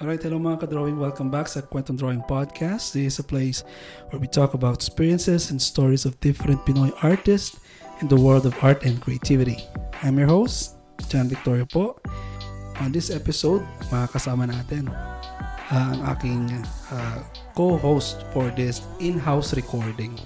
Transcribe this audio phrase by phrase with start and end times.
[0.00, 0.96] Alright, hello mga ka-drawing.
[0.96, 2.96] Welcome back sa Kwentong Drawing Podcast.
[2.96, 3.68] This is a place
[4.08, 7.60] where we talk about experiences and stories of different Pinoy artists
[8.00, 9.60] in the world of art and creativity.
[10.00, 10.80] I'm your host,
[11.12, 12.00] John Victoria po.
[12.80, 13.60] On this episode,
[13.92, 14.88] makakasama natin
[15.68, 16.48] uh, ang aking
[16.96, 17.20] uh,
[17.52, 20.16] co-host for this in-house recording,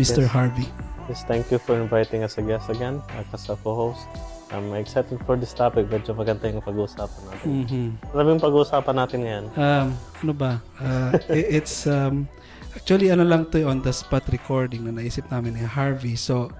[0.00, 0.24] Mr.
[0.24, 0.32] Yes.
[0.32, 0.68] Harvey.
[1.12, 4.08] Yes, thank you for inviting us a guest again as a co-host.
[4.54, 5.90] I'm excited for this topic.
[5.90, 7.46] Medyo maganda yung pag-uusapan natin.
[7.50, 7.86] Mhm.
[8.14, 9.44] Maraming pag-uusapan natin ngayon.
[9.58, 9.88] Um,
[10.22, 10.52] ano ba?
[10.78, 11.10] Uh,
[11.58, 12.30] it's um,
[12.78, 16.14] actually ano lang to on the spot recording na naisip namin ni Harvey.
[16.14, 16.54] So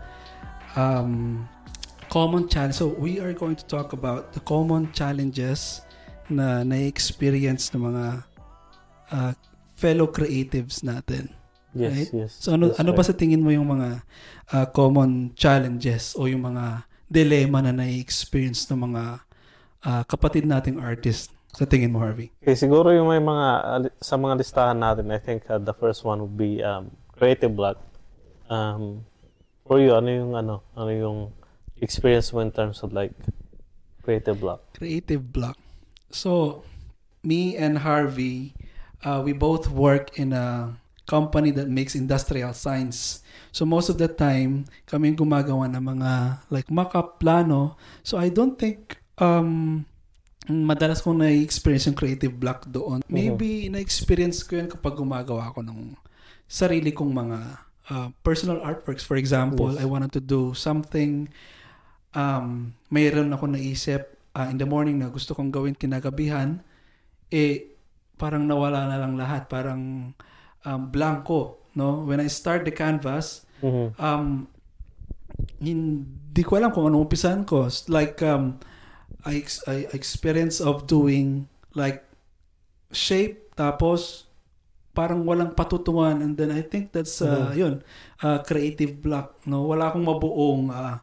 [0.75, 1.47] um,
[2.11, 2.75] common challenge.
[2.75, 5.87] So we are going to talk about the common challenges
[6.27, 8.05] na na-experience ng mga
[9.15, 9.33] uh,
[9.79, 11.31] fellow creatives natin.
[11.75, 12.11] Yes, Right?
[12.27, 12.31] yes.
[12.39, 13.11] So ano ano ba right.
[13.11, 14.03] sa tingin mo yung mga
[14.55, 19.03] uh, common challenges o yung mga dilemma na na-experience ng mga
[19.85, 22.35] uh, kapatid nating artist sa tingin mo Harvey?
[22.43, 26.03] Okay, siguro yung may mga, ali- sa mga listahan natin, I think uh, the first
[26.03, 27.79] one would be um, creative block.
[28.51, 29.07] Um,
[29.67, 31.19] for you, ano yung, ano, ano yung
[31.81, 33.15] experience mo in terms of like
[34.03, 34.61] creative block?
[34.77, 35.57] creative block.
[36.11, 36.63] So,
[37.23, 38.55] me and Harvey,
[39.03, 43.24] uh, we both work in a company that makes industrial science.
[43.55, 46.11] So most of the time, kami gumagawa ng mga
[46.51, 47.79] like mock-up plano.
[48.03, 49.87] So I don't think um
[50.51, 53.01] madalas kong na-experience yung creative block doon.
[53.07, 55.95] Maybe na-experience ko yun kapag gumagawa ako ng
[56.51, 57.39] sarili kong mga
[57.95, 59.07] uh, personal artworks.
[59.07, 59.93] For example, I Yes.
[59.95, 61.31] wanted to do something
[62.13, 66.61] um, mayroon ako naisip uh, in the morning na gusto kong gawin kinagabihan,
[67.31, 67.73] eh,
[68.19, 69.47] parang nawala na lang lahat.
[69.49, 70.13] Parang
[70.67, 71.71] um, blanco.
[71.75, 72.07] No?
[72.07, 73.87] When I start the canvas, Mhm.
[73.97, 74.29] um,
[75.65, 77.65] hindi ko alam kung anong umpisan ko.
[77.89, 78.61] Like, um,
[79.25, 82.05] I, ex- I experience of doing like
[82.93, 84.29] shape, tapos
[84.93, 86.21] parang walang patutungan.
[86.21, 87.83] And then I think that's uh, yun
[88.23, 89.67] uh, creative block no?
[89.67, 90.97] Wala akong mabuong uh,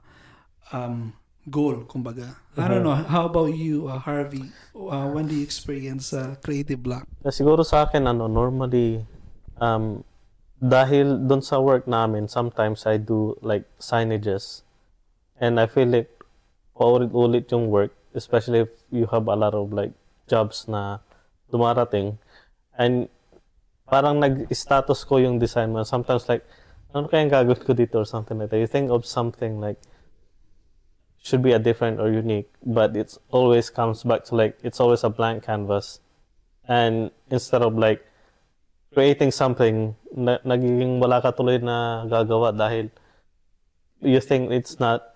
[0.71, 1.11] um,
[1.49, 2.37] goal kumbaga.
[2.55, 2.95] I don't know.
[2.95, 4.51] How about you uh, Harvey?
[4.75, 7.07] Uh, when do you experience uh, creative block?
[7.23, 9.07] Na siguro sa akin, ano, normally,
[9.55, 10.03] um,
[10.61, 14.61] dahil doon sa work namin, sometimes I do like signages.
[15.41, 16.09] And I feel like
[16.77, 19.91] paulit-ulit yung work, especially if you have a lot of like
[20.29, 21.01] jobs na
[21.49, 22.21] dumarating.
[22.77, 23.09] And
[23.89, 25.81] parang nag-status ko yung design mo.
[25.81, 26.45] Sometimes like,
[26.93, 28.61] ano kayang gagawin ko dito or something like that.
[28.61, 29.81] You think of something like,
[31.21, 35.03] should be a different or unique, but it's always comes back to like, it's always
[35.03, 36.01] a blank canvas
[36.67, 38.05] and instead of like
[38.91, 42.91] creating something na, nagiging wala ka tuloy na gagawa dahil
[44.03, 45.15] you think it's not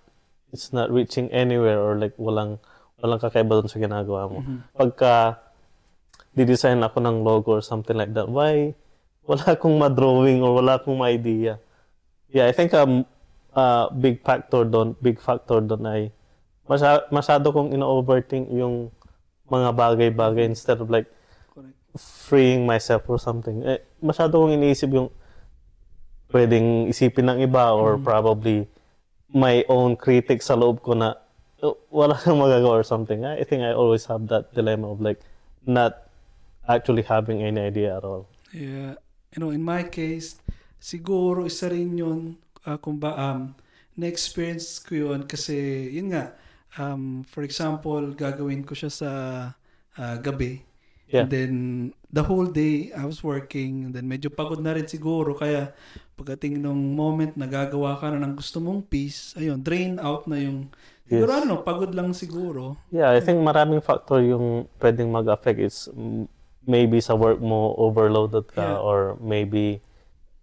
[0.50, 2.56] it's not reaching anywhere or like walang
[2.96, 4.40] walang kakaiba dun sa ginagawa mo.
[4.72, 5.36] Pagka
[6.32, 8.72] di-design ako ng logo or something like that why?
[9.28, 11.60] Wala akong ma-drawing or wala akong ma-idea.
[12.32, 13.04] Yeah I think um
[13.52, 16.02] uh, big factor doon big factor doon ay
[16.64, 18.88] masya, masyado kong ino-overthink yung
[19.52, 21.06] mga bagay-bagay instead of like
[21.98, 23.64] freeing myself or something.
[23.64, 25.08] Eh, masyado kong iniisip yung
[26.30, 28.66] pwedeng isipin ng iba or probably
[29.30, 31.14] my own critic sa loob ko na
[31.62, 33.24] "Oh, wala kang magagawa or something.
[33.24, 35.20] I think I always have that dilemma of like
[35.64, 36.06] not
[36.68, 38.28] actually having any idea at all.
[38.52, 38.98] Yeah.
[39.34, 40.38] You know, in my case,
[40.80, 42.36] siguro isa rin yun,
[42.66, 43.54] uh, kung ba, um,
[43.96, 46.36] na-experience ko yun kasi, yun nga,
[46.78, 49.10] um, for example, gagawin ko siya sa
[49.96, 50.60] uh, gabi.
[51.06, 51.22] Yeah.
[51.22, 51.52] And then,
[52.10, 53.86] the whole day, I was working.
[53.86, 55.38] And then, medyo pagod na rin siguro.
[55.38, 55.70] Kaya,
[56.18, 60.42] pagdating nung moment na gagawa ka na ng gusto mong piece, ayun, drain out na
[60.42, 60.66] yung,
[61.06, 61.42] siguro Yes.
[61.46, 62.74] ano, pagod lang siguro.
[62.90, 65.86] Yeah, I think maraming factor yung pwedeng mag-affect is
[66.66, 68.82] maybe sa work mo overloaded ka Yeah.
[68.82, 69.78] or maybe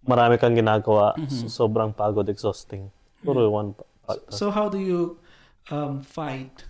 [0.07, 2.87] marami kang ginagawa so- sobrang pagod, exhausting.
[3.19, 3.75] Siguro one
[4.07, 4.31] factor.
[4.31, 5.19] So, how do you
[5.67, 6.63] um, fight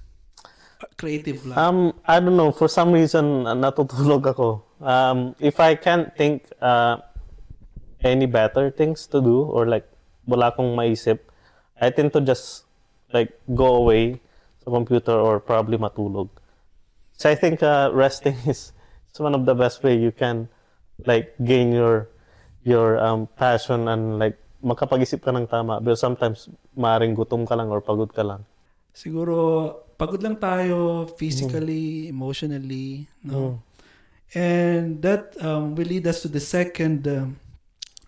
[0.98, 1.58] creative block?
[1.58, 2.52] Um, I don't know.
[2.52, 4.64] For some reason, uh, natutulog ako.
[4.82, 6.98] Um, if I can't think uh,
[8.04, 9.88] any better things to do or like
[10.28, 11.20] wala akong maisip,
[11.80, 12.66] I tend to just
[13.12, 14.22] like go away
[14.64, 16.30] sa computer or probably matulog.
[17.18, 18.72] So I think uh, resting is,
[19.14, 20.50] is one of the best way you can
[21.06, 22.10] like gain your
[22.64, 25.84] your um, passion and like makapag-isip ka ng tama.
[25.84, 26.48] But sometimes
[26.80, 28.48] maaaring gutom ka lang or pagod ka lang.
[28.96, 33.62] Siguro, pagod lang tayo physically, emotionally, no?
[34.34, 37.38] And that um, will lead us to the second um,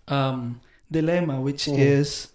[0.09, 0.39] um,
[0.89, 2.33] dilemma, which is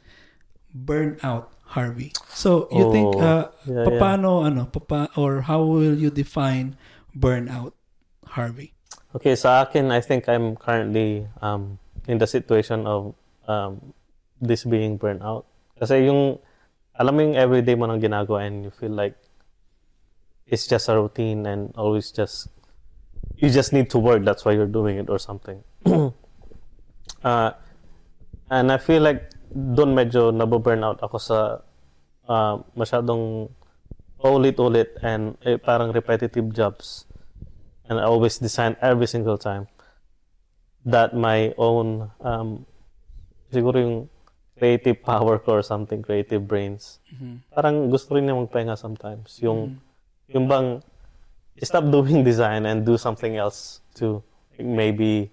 [0.70, 2.14] burnout, Harvey.
[2.30, 3.98] So, you think, Oh, uh, yeah, yeah.
[3.98, 6.78] paano, ano, papa, or how will you define
[7.14, 7.74] burnout,
[8.38, 8.74] Harvey?
[9.10, 13.14] Okay, sa akin, I think I'm currently um, in the situation of
[13.50, 13.90] um,
[14.38, 15.50] this being burnout.
[15.82, 16.38] Kasi yung,
[16.94, 19.18] alam mo yung everyday mo nang ginagawa and you feel like
[20.50, 22.50] it's just a routine and always just,
[23.38, 25.62] you just need to work, that's why you're doing it or something.
[27.24, 27.50] uh,
[28.50, 31.38] and I feel like doon medyo nababurnout ako sa
[32.26, 33.48] uh, masyadong
[34.20, 37.06] ulit-ulit and eh, parang repetitive jobs.
[37.88, 39.66] And I always design every single time
[40.86, 42.66] that my own um,
[43.52, 43.96] siguro yung
[44.58, 46.98] creative power ko or something, creative brains.
[47.10, 47.42] Mhm.
[47.54, 49.38] Parang gusto rin niya magpahinga sometimes.
[49.42, 49.89] Yung, Mhm.
[50.30, 50.82] Yung bang,
[51.62, 54.22] stop doing design and do something else to
[54.56, 55.30] like, maybe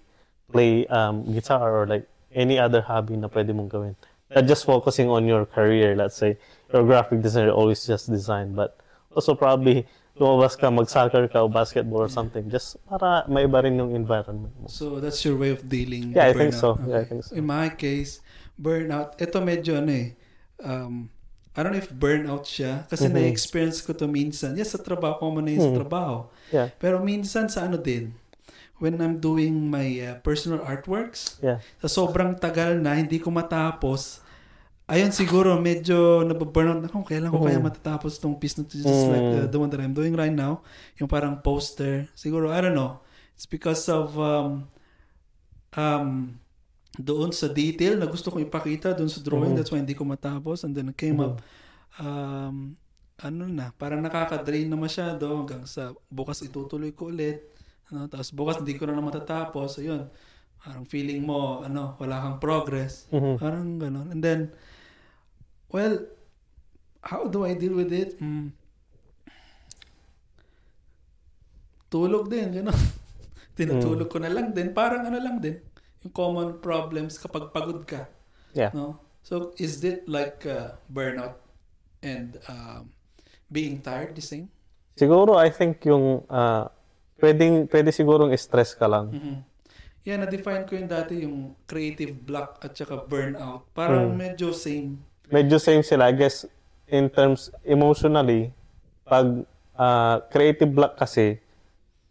[0.52, 3.96] play um, guitar or like any other hobby na pwede mong gawin.
[4.28, 6.36] Not just focusing on your career, let's say,
[6.72, 8.76] you're graphic designer, always just design, but
[9.16, 9.86] also probably
[10.20, 14.68] lumabas ka, mag-soccer ka o basketball or something, just para maiba rin yung environment mo.
[14.68, 16.74] So that's your way of dealing Yeah, I with think so.
[16.76, 16.88] burnout.
[16.90, 17.36] Yeah, I think so.
[17.36, 18.20] In my case,
[18.60, 20.08] burnout, ito medyo ano eh,
[20.60, 21.08] um,
[21.58, 23.18] I don't know if burnout siya kasi Mhm.
[23.18, 24.54] na-experience ko to minsan.
[24.54, 26.30] Yes, sa trabaho ko mo na yun sa trabaho.
[26.54, 28.14] Yeah, Pero minsan sa ano din,
[28.78, 31.58] when I'm doing my uh, personal artworks, yeah.
[31.82, 34.22] sa sobrang tagal na, hindi ko matapos,
[34.86, 37.66] ayun siguro medyo nababurnout na kung kailan ko kaya Mhm.
[37.74, 39.50] matatapos tong piece na to, just like the, Mm.
[39.50, 40.62] the one that I'm doing right now.
[41.02, 42.06] Yung parang poster.
[42.14, 43.02] Siguro, I don't know.
[43.34, 44.70] It's because of um,
[45.74, 46.38] um,
[46.98, 49.54] doon sa detail na gusto kong ipakita doon sa drawing.
[49.54, 49.58] Mhm.
[49.62, 50.66] That's why hindi ko matapos.
[50.66, 51.24] And then came Mhm.
[51.24, 51.34] up,
[52.02, 52.74] um,
[53.18, 57.46] ano na, parang nakaka-drain na masyado hanggang sa bukas itutuloy ko ulit.
[57.88, 59.78] Ano, tapos bukas hindi ko na na matatapos.
[59.78, 60.10] Ayun.
[60.58, 63.06] Parang feeling mo, ano, wala kang progress.
[63.14, 63.38] Mhm.
[63.38, 64.10] Parang ganon.
[64.10, 64.40] And then,
[65.70, 66.02] well,
[66.98, 68.18] how do I deal with it?
[68.18, 68.50] Hmm.
[71.88, 72.74] Tulog din, gano'n.
[73.56, 74.70] Tinutulog ko na lang din.
[74.76, 75.56] Parang ano lang din.
[76.06, 78.06] Yung common problems kapag pagod ka.
[78.54, 78.70] Yeah.
[78.74, 79.02] No?
[79.22, 81.36] So, is it like uh, burnout
[82.00, 82.88] and um,
[83.50, 84.48] being tired the same?
[84.96, 86.66] Siguro, I think yung, uh,
[87.20, 89.10] pwedeng, pwede sigurong stress ka lang.
[89.12, 89.36] Mhm.
[90.06, 93.68] Yeah, na-define ko yung dati yung creative block at saka burnout.
[93.76, 94.16] Parang Mm.
[94.16, 94.96] medyo same.
[95.28, 96.08] Medyo same sila.
[96.08, 96.48] I guess,
[96.88, 98.48] in terms, emotionally,
[99.04, 99.44] pag
[99.76, 101.36] uh, creative block kasi,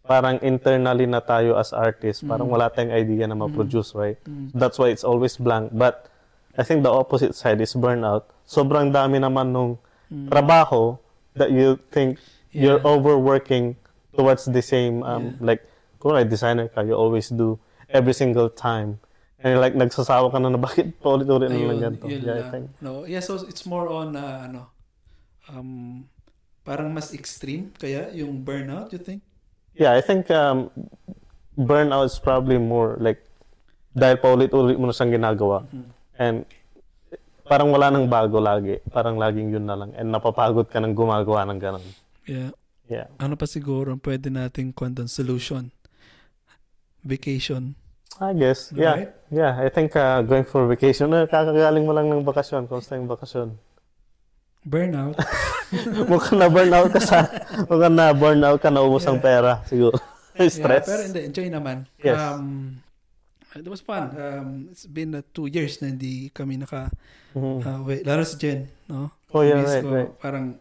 [0.08, 2.54] parang internally na tayo as artists, parang Mm.
[2.56, 4.16] wala tayong idea na ma-produce, right?
[4.24, 4.56] Mm.
[4.56, 5.70] That's why it's always blank.
[5.70, 6.08] But,
[6.56, 8.26] I think the opposite side is burnout.
[8.42, 9.76] Sobrang dami naman nung
[10.08, 10.32] Mm.
[10.32, 10.96] trabaho
[11.36, 12.16] that you think
[12.50, 12.88] you're Yeah.
[12.88, 13.76] overworking
[14.10, 15.54] towards the same um Yeah.
[15.54, 15.62] like
[16.00, 18.98] kung ay designer ka you always do every single time
[19.38, 22.50] and you're like nagsasawa ka na na bakit paulit-ulit na lang Ayun, ganito yeah, I
[22.50, 24.72] think No, yeah, so it's more on uh, ano
[25.46, 26.02] um
[26.64, 29.22] parang mas extreme kaya yung burnout, you think?
[29.78, 30.68] Yeah I think um
[31.54, 33.22] burnout is probably more like
[33.90, 35.88] dahil paulit-ulit mo na siyang ginagawa Mhm.
[36.16, 36.36] and
[37.42, 41.48] parang wala nang bago lagi parang laging yun na lang and napapagod ka ng gumagawa
[41.48, 41.86] ng ganun
[42.28, 42.52] Yeah.
[42.86, 45.72] yeah Ano pa siguro ang pwede nating kwentong solution?
[47.00, 47.72] Vacation.
[48.20, 49.12] I guess yeah Right?
[49.28, 52.64] Yeah, I think uh, going for vacation, uh, kakagaling mo lang ng bakasyon.
[52.64, 53.52] Kumusta yung bakasyon?
[54.66, 55.14] Burnout.
[56.10, 57.18] Mukhang na burnout ka sa,
[57.68, 59.96] mukhang na burnout ka, naubos ang pera, siguro.
[60.34, 60.56] Stress.
[60.58, 61.76] Yeah, pero hindi, enjoy naman.
[62.00, 62.16] Yes.
[62.16, 62.78] Um,
[63.52, 64.14] it was fun.
[64.14, 66.88] Um, it's been uh, two years na hindi kami naka,
[67.36, 67.60] Mhm.
[67.60, 69.12] uh, wait, lalo si Jen, no?
[69.34, 70.10] oh, yeah, right, ko, right.
[70.16, 70.56] Parang,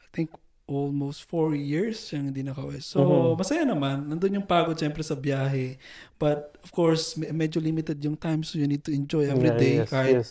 [0.00, 0.32] I think,
[0.64, 2.80] almost four years siyang hindi nakauwi.
[2.80, 3.36] So, Mhm.
[3.36, 4.08] masaya naman.
[4.08, 5.76] Nandun yung pagod syempre sa biyahe.
[6.16, 9.60] But, of course, me- medyo limited yung time so you need to enjoy every Yeah,
[9.60, 9.74] day.
[9.84, 10.28] yes, kahit, yes.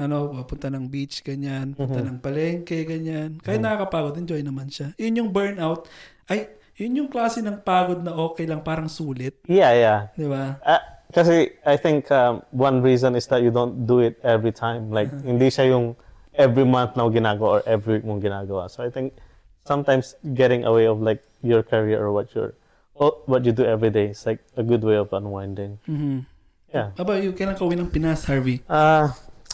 [0.00, 1.76] Ano, punta ng beach, ganyan.
[1.76, 2.08] Punta Mhm.
[2.08, 3.36] ng palengke, ganyan.
[3.38, 3.66] Kahit Mhm.
[3.68, 4.96] nakakapagod, enjoy naman siya.
[4.96, 5.84] Yun yung burnout.
[6.24, 6.48] Ay,
[6.80, 9.36] yun yung klase ng pagod na okay lang, parang sulit.
[9.44, 10.00] Yeah, yeah.
[10.16, 10.56] Di ba?
[10.64, 10.80] Uh,
[11.12, 14.88] kasi I think um, one reason is that you don't do it every time.
[14.88, 15.28] Like, Uh-huh.
[15.28, 15.92] hindi siya yung
[16.32, 18.70] every month na ginagawa or every week mong ginagawa.
[18.70, 19.12] So I think
[19.60, 22.56] sometimes getting away of like your career or what you're,
[22.96, 25.76] or what you do every day is like a good way of unwinding.
[25.84, 26.24] Mhm.
[26.70, 26.94] Yeah.
[26.94, 27.34] How about you?
[27.34, 28.62] Kailan ka uwi ng Pinas, Harvey?
[28.70, 29.10] Ah,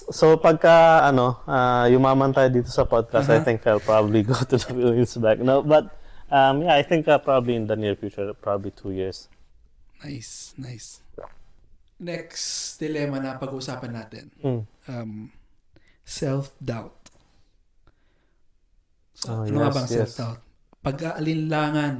[0.09, 3.45] so pagka ano, ah, yumaman tayo dito sa podcast, I Uh-huh.
[3.45, 5.39] think I'll probably go to the Philippines back.
[5.39, 5.91] No, but
[6.29, 9.29] um, yeah, I think uh, probably in the near future, probably two years.
[10.01, 11.01] Nice, nice.
[11.97, 14.25] Next dilemma na pag-uusapan natin.
[14.45, 14.63] Mm.
[14.85, 15.13] Um,
[16.05, 16.93] self-doubt.
[19.17, 19.97] So, Oh, ano yes, bang yes.
[19.97, 20.41] self-doubt?
[20.85, 21.97] Pag-aalinlangan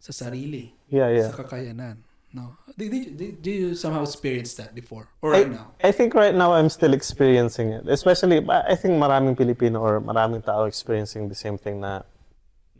[0.00, 1.28] sa sarili, Yeah, yeah.
[1.28, 2.00] sa kakayanan.
[2.32, 2.56] No?
[2.76, 5.08] Did, did, did, did you somehow experience that before?
[5.22, 5.72] Or I, right now?
[5.82, 7.88] I think right now I'm still experiencing it.
[7.88, 12.02] Especially, I think maraming Pilipino or maraming tao experiencing the same thing na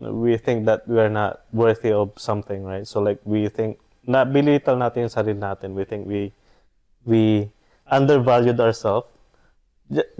[0.00, 2.86] we think that we're not worthy of something, right?
[2.86, 5.76] So like we think na belittle natin yung sarili natin.
[5.76, 6.32] We think we
[7.04, 7.52] we
[7.84, 9.08] undervalued ourselves.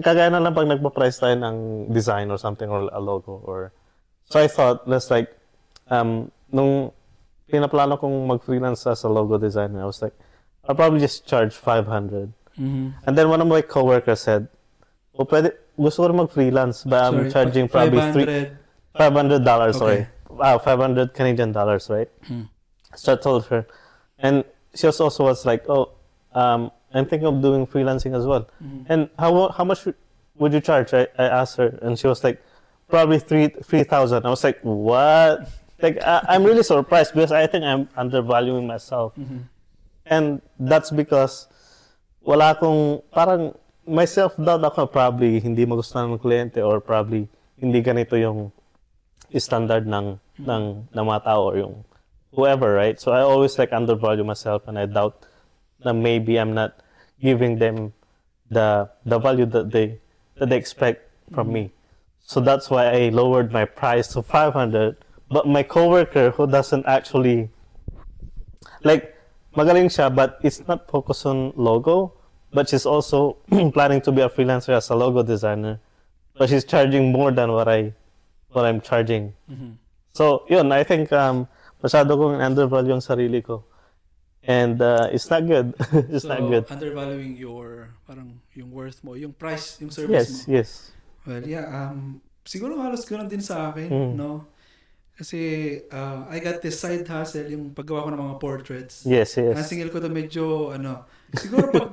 [0.03, 3.71] Kagaya na lang pag nagpa-price tayo ng design or something or a logo or
[4.27, 5.31] so I thought let's like
[5.87, 6.91] um nung
[7.51, 10.13] pinaplano kong mag-freelance as a logo designer, I was like
[10.67, 12.31] I'll probably just charge 500.
[12.57, 12.93] Mhm.
[13.05, 14.47] And then one of my coworkers said,
[15.17, 18.57] "Oh, pwede, gusto ko mag-freelance, but I'm Sorry, charging probably three, 500.
[18.95, 19.93] $500, sorry.
[19.93, 20.07] Okay.
[20.29, 22.09] Wow, 500 Canadian dollars, right?
[22.27, 22.47] Hmm.
[22.95, 23.65] So I told her.
[24.19, 24.43] And
[24.75, 25.91] she also was like, oh,
[26.33, 28.47] um, I'm thinking of doing freelancing as well.
[28.63, 28.85] Mhm.
[28.87, 29.87] And how how much
[30.37, 30.93] would you charge?
[30.93, 32.37] I, I asked her, and she was like,
[32.87, 34.25] probably three three thousand.
[34.25, 35.47] I was like, what?
[35.81, 39.49] Like I, I'm really surprised because I think I'm undervaluing myself, Mhm.
[40.05, 41.47] and that's because
[42.21, 47.25] wala akong parang my self doubt ako probably hindi magustuhan ng kliyente or probably
[47.57, 48.53] hindi ganito yung
[49.33, 51.75] standard ng ng ng mga tao or yung
[52.35, 52.99] whoever, right?
[53.01, 55.25] So I always like undervalue myself and I doubt
[55.83, 56.77] that maybe I'm not
[57.19, 57.93] giving them
[58.51, 59.97] the the value that they
[60.37, 61.71] that they expect from me.
[62.21, 64.95] So that's why I lowered my price to 500.
[65.31, 67.47] But my coworker who doesn't actually
[68.83, 69.15] like
[69.55, 72.13] magaling siya but it's not focused on logo
[72.51, 73.37] but she's also
[73.75, 75.79] planning to be a freelancer as a logo designer
[76.35, 77.93] but she's charging more than what I
[78.51, 79.79] what I'm charging Mhm.
[80.11, 81.47] So, yun, I think um,
[81.79, 83.63] masyado kong undervalue yung sarili ko.
[84.43, 85.71] And uh, it's not good.
[86.11, 86.67] it's so, not good.
[86.67, 90.51] undervaluing your, parang, yung worth mo, yung price, yung service Yes, mo.
[90.51, 90.51] yes.
[90.51, 90.69] yes.
[91.23, 94.11] Well, yeah, um, siguro halos ganoon din sa akin, Mm.
[94.19, 94.50] no?
[95.21, 95.37] Kasi,
[95.93, 99.05] uh, I got this side hustle, yung paggawa ko ng mga portraits.
[99.05, 99.53] Yes, yes.
[99.53, 101.89] Nasingil ko to medyo, ano, siguro pag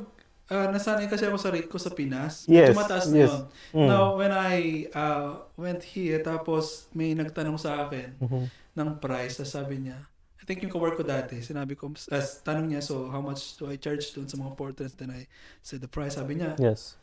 [0.49, 3.29] uh, nasanay kasi ako sa rate ko sa Pinas, Yes, medyo mataas na yes.
[3.29, 3.41] yun.
[3.77, 3.89] Mm.
[3.93, 4.57] Now, when I
[4.97, 8.49] uh, went here, tapos may nagtanong sa akin Mhm.
[8.73, 10.01] ng price, sabi niya,
[10.41, 13.69] I think yung kawork ko dati, sinabi ko, as tanong niya, so how much do
[13.69, 14.97] I charge doon sa mga portraits?
[14.97, 15.29] Then I
[15.61, 16.97] said the price, sabi niya, Yes.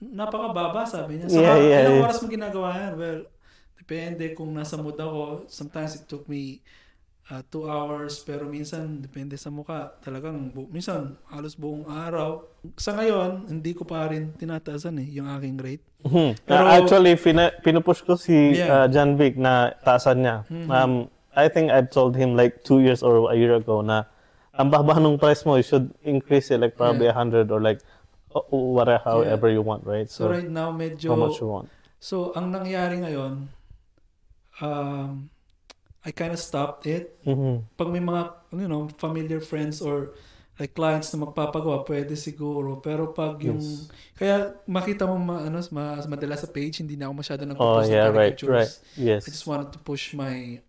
[0.00, 1.28] napakababa, sabi niya.
[1.28, 2.04] So, Yeah, yeah, ilang yeah.
[2.08, 2.92] oras mo ginagawa yan?
[2.96, 3.20] Well,
[3.80, 5.48] depende kung nasa mood ako.
[5.48, 6.60] Sometimes it took me
[7.26, 9.96] uh, two hours, pero minsan, depende sa mukha.
[9.98, 12.44] Talagang, bu- minsan, halos buong araw.
[12.76, 15.84] Sa ngayon, hindi ko pa rin tinataasan eh, yung aking rate.
[16.04, 16.44] Mhm.
[16.44, 18.84] Pero- Uh, actually, pina- pinupush ko si Yeah.
[18.84, 20.36] uh, John Vic na taasan niya.
[20.46, 20.68] Mhm.
[20.68, 20.92] Um,
[21.30, 24.04] I think I told him like two years or a year ago na
[24.50, 27.78] ang baba nung price mo, you should increase it like probably a hundred or like
[28.50, 30.10] whatever, however you want, right?
[30.10, 31.14] So, So, right now, medyo...
[31.14, 31.70] how much you want.
[32.02, 33.46] So, ang nangyari ngayon,
[34.60, 35.28] um,
[36.00, 37.16] I kind of stopped it.
[37.28, 37.64] Mhm.
[37.76, 38.22] Pag may mga,
[38.56, 40.16] you know, familiar friends or
[40.56, 42.80] like clients na magpapagawa, pwede siguro.
[42.80, 43.88] Pero pag yung, Yes.
[44.16, 47.88] kaya makita mo ma, ano, mas madalas sa page, hindi na ako masyado Oh, nagpo-post
[47.88, 48.48] ng yeah, right, caricatures.
[48.52, 48.72] right.
[48.96, 49.22] Yes.
[49.24, 50.60] I just wanted to push my,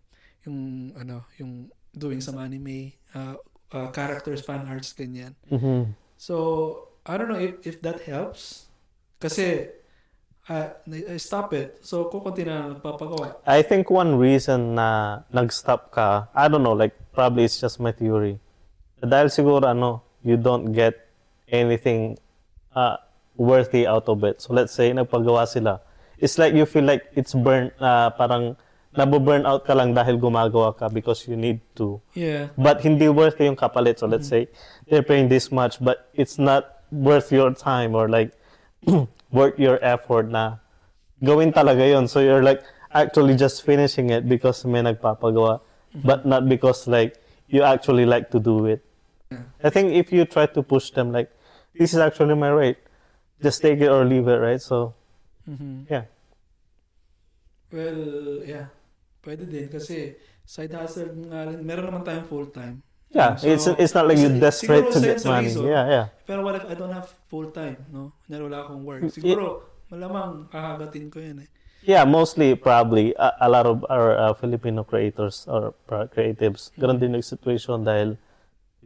[0.44, 3.36] yung, ano, yung doing some anime, uh,
[3.72, 5.36] uh, characters, fan arts, ganyan.
[5.52, 5.92] Mhm.
[6.16, 6.36] So,
[7.04, 8.68] I don't know if, if that helps.
[9.20, 9.68] Kasi,
[10.48, 11.78] uh, I stop it.
[11.82, 13.36] So, kukunti na nagpapagawa.
[13.46, 17.92] I think one reason na nag-stop ka, I don't know, like probably it's just my
[17.92, 18.38] theory.
[19.02, 20.94] Dahil siguro ano, you don't get
[21.50, 22.18] anything
[22.74, 22.96] uh,
[23.36, 24.40] worthy out of it.
[24.40, 25.80] So let's say nagpagawa sila.
[26.18, 28.56] It's like you feel like it's burn uh, parang
[28.94, 32.00] nabu-burn out ka lang dahil gumagawa ka because you need to.
[32.14, 32.54] Yeah.
[32.54, 33.98] But hindi worth yung kapalit.
[33.98, 34.46] So let's say
[34.86, 38.30] they're paying this much but it's not worth your time or like
[39.32, 40.60] worth your effort na
[41.24, 42.06] gawin talaga yon.
[42.06, 42.62] So you're like
[42.92, 45.60] actually just finishing it because may nagpapagawa
[46.04, 47.16] but not because like
[47.48, 48.84] you actually like to do it.
[49.32, 49.44] Yeah.
[49.64, 51.32] I think if you try to push them like
[51.72, 52.78] this is actually my rate,
[53.40, 54.60] just take it or leave it, right?
[54.60, 54.94] So
[55.48, 55.88] Mhm.
[55.90, 56.04] yeah.
[57.72, 58.68] Well, yeah.
[59.24, 61.64] Pwede din kasi side hustle nga rin.
[61.64, 62.84] Meron naman tayong full-time.
[63.12, 65.52] Yeah, So, it's it's not like you're sig- desperate to get money.
[65.52, 66.06] reason, Yeah, yeah.
[66.24, 68.16] Pero what if I don't have full-time, no?
[68.24, 69.04] Kunyari wala akong work.
[69.12, 71.48] Siguro, malamang kakagatin ko yan eh.
[71.84, 75.74] Yeah, mostly probably a, a lot of our uh, Filipino creators or
[76.08, 76.70] creatives.
[76.78, 78.16] Ganun din yung situation dahil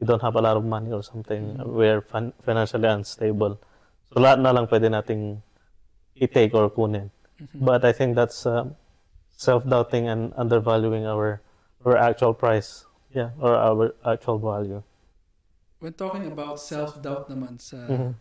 [0.00, 1.60] you don't have a lot of money or something.
[1.62, 3.60] We're fin- financially unstable.
[4.10, 5.44] So lahat na lang pwede nating
[6.16, 7.12] i-take or kunin.
[7.52, 8.72] But I think that's uh,
[9.36, 11.44] self-doubting and undervaluing our
[11.84, 12.85] our actual price.
[13.16, 14.84] Yeah, or our actual value.
[15.80, 18.12] When talking about self-doubt naman sa Mhm.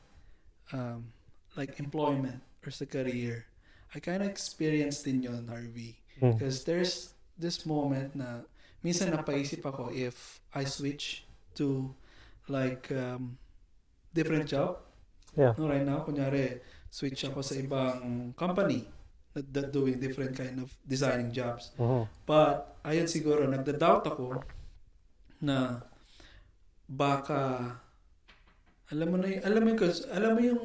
[0.72, 1.12] um,
[1.60, 3.52] like employment or sa career,
[3.92, 6.00] I kind of experienced din yon Harvey.
[6.24, 6.40] Mm.
[6.40, 8.48] Because there's this moment na
[8.80, 11.28] minsan napaisip ako if I switch
[11.60, 11.92] to
[12.48, 13.36] like um,
[14.16, 14.80] different job.
[15.36, 15.52] Yeah.
[15.60, 18.88] No, right now, kunyari, switch ako sa ibang company
[19.36, 21.76] that, that doing different kind of designing jobs.
[21.76, 22.08] Mhm.
[22.24, 24.40] But, ayun siguro, nagda-doubt ako
[25.46, 25.86] na
[26.90, 27.42] baka
[28.90, 29.82] alam mo na y- alam mo yung,
[30.14, 30.64] alam mo yung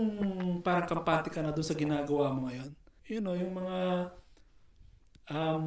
[0.60, 2.68] parang kampati ka na doon sa ginagawa mo ngayon.
[3.08, 4.12] You know, yung mga
[5.32, 5.64] um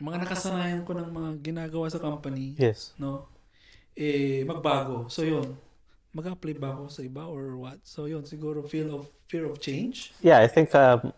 [0.00, 2.96] mga nakasanayan ko ng mga ginagawa sa company, Yes.
[2.96, 3.28] no?
[3.92, 5.12] Eh magbago.
[5.12, 5.60] So yun.
[6.16, 7.78] Mag-apply ba ako sa iba or what?
[7.84, 10.10] So yun, siguro feel of fear of change.
[10.24, 11.12] Yeah, I think um,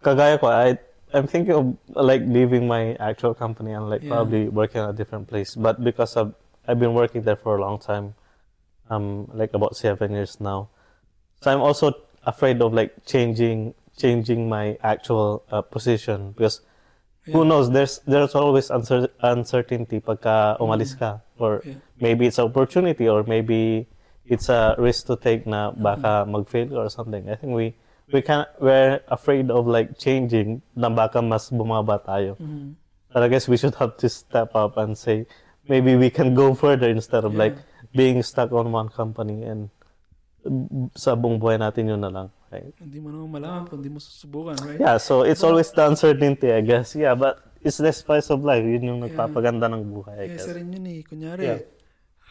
[0.00, 0.80] kagaya ko, I
[1.12, 4.10] I'm thinking of like leaving my actual company and like Yeah.
[4.14, 5.54] probably working at a different place.
[5.54, 6.34] But because of
[6.68, 8.14] I've been working there for a long time,
[8.90, 10.68] um, like about seven years now,
[11.42, 11.92] so I'm also
[12.26, 16.60] afraid of like changing changing my actual uh, position because
[17.32, 17.70] who knows?
[17.70, 21.74] There's there's always uncer- uncertainty pagka umalis ka or Yeah.
[22.00, 23.86] maybe it's an opportunity or maybe
[24.26, 27.28] it's a risk to take na baka mag-fail or something.
[27.28, 27.74] I think we
[28.12, 32.34] we can we're afraid of like changing na baka mas bumaba tayo.
[32.38, 32.74] Mhm.
[33.10, 35.26] But I guess we should have to step up and say
[35.66, 37.58] maybe we can go further instead of like
[37.94, 39.66] being stuck on one company and
[40.96, 42.28] sa buong buhay natin yun na lang.
[42.50, 42.70] Right?
[42.78, 44.80] Hindi mo naman malaman kung hindi mo susubukan, right?
[44.80, 46.98] Yeah, so it's always the uncertainty, I guess.
[46.98, 48.66] Yeah, but it's the spice of life.
[48.66, 50.46] Yun yung nagpapaganda ng buhay, I guess.
[50.48, 51.02] isa rin yun eh.
[51.06, 51.60] Kunyari, Yeah.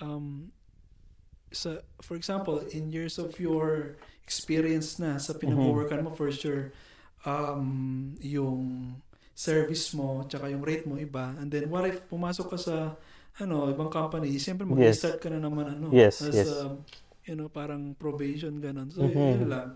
[0.04, 0.52] um,
[1.56, 3.96] sa, for example, in years of your
[4.30, 6.70] experience na sa pinag-workan mo, for sure,
[7.26, 8.94] um, yung
[9.34, 11.34] service mo, tsaka yung rate mo iba.
[11.42, 12.76] And then, what if pumasok ka sa,
[13.42, 15.02] ano, ibang company, siyempre Yes.
[15.02, 16.46] mag-start ka na naman, ano, Yes, as, yes.
[16.62, 16.86] um,
[17.26, 18.94] you know, parang probation, ganun.
[18.94, 19.42] So, Mhm.
[19.42, 19.70] yun lang.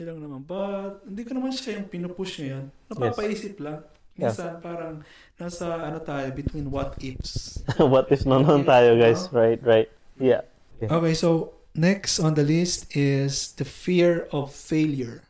[0.00, 0.40] Yun lang naman.
[0.48, 2.72] But, hindi ko naman siya yung pinupush ngayon.
[2.88, 3.84] Napapaisip lang.
[4.16, 4.32] Yeah.
[4.32, 4.94] Minsan, parang,
[5.36, 7.60] nasa, ano tayo, between what ifs.
[7.92, 9.28] What if nonon tayo, guys?
[9.28, 9.92] Right, right.
[10.16, 10.48] Yeah.
[10.80, 15.22] Okay, so next on the list is the fear of failure.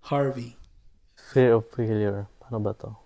[0.00, 0.56] Harvey.
[1.32, 2.28] Fear of failure.
[2.42, 3.04] Paano ba to?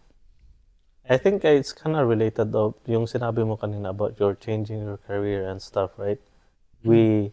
[1.08, 5.00] I think it's kind of related of yung sinabi mo kanina about your changing your
[5.08, 6.20] career and stuff, right?
[6.84, 7.32] We,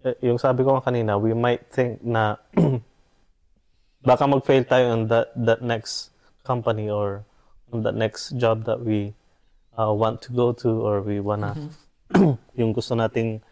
[0.00, 2.40] eh, yung sabi ko kanina, we might think na
[4.08, 6.08] baka mag-fail tayo on that, that next
[6.40, 7.28] company or
[7.68, 9.12] on that next job that we
[9.76, 11.52] uh, want to go to or we wanna,
[12.56, 13.44] yung gusto nating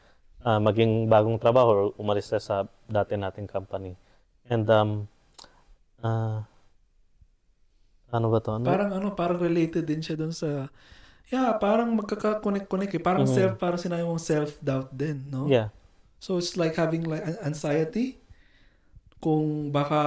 [0.45, 3.95] uh, maging bagong trabaho or umalis na sa dati nating company.
[4.49, 4.91] And um,
[6.03, 6.43] uh,
[8.09, 8.57] ano ba to?
[8.57, 8.65] Ano?
[8.65, 10.69] Parang ano, parang related din siya dun sa
[11.29, 13.03] Yeah, parang magkaka-connect-connect eh.
[13.05, 13.37] Parang Mhm.
[13.37, 15.45] self, parang sinabi mong self-doubt din, no?
[15.45, 15.69] Yeah.
[16.25, 18.17] So it's like having like an- anxiety
[19.21, 20.01] kung baka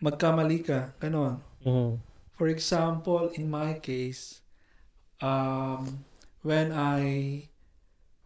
[0.00, 1.36] magkamali ka, ganon.
[1.68, 2.00] Mhm.
[2.32, 4.40] For example, in my case,
[5.20, 6.00] um,
[6.40, 7.04] when I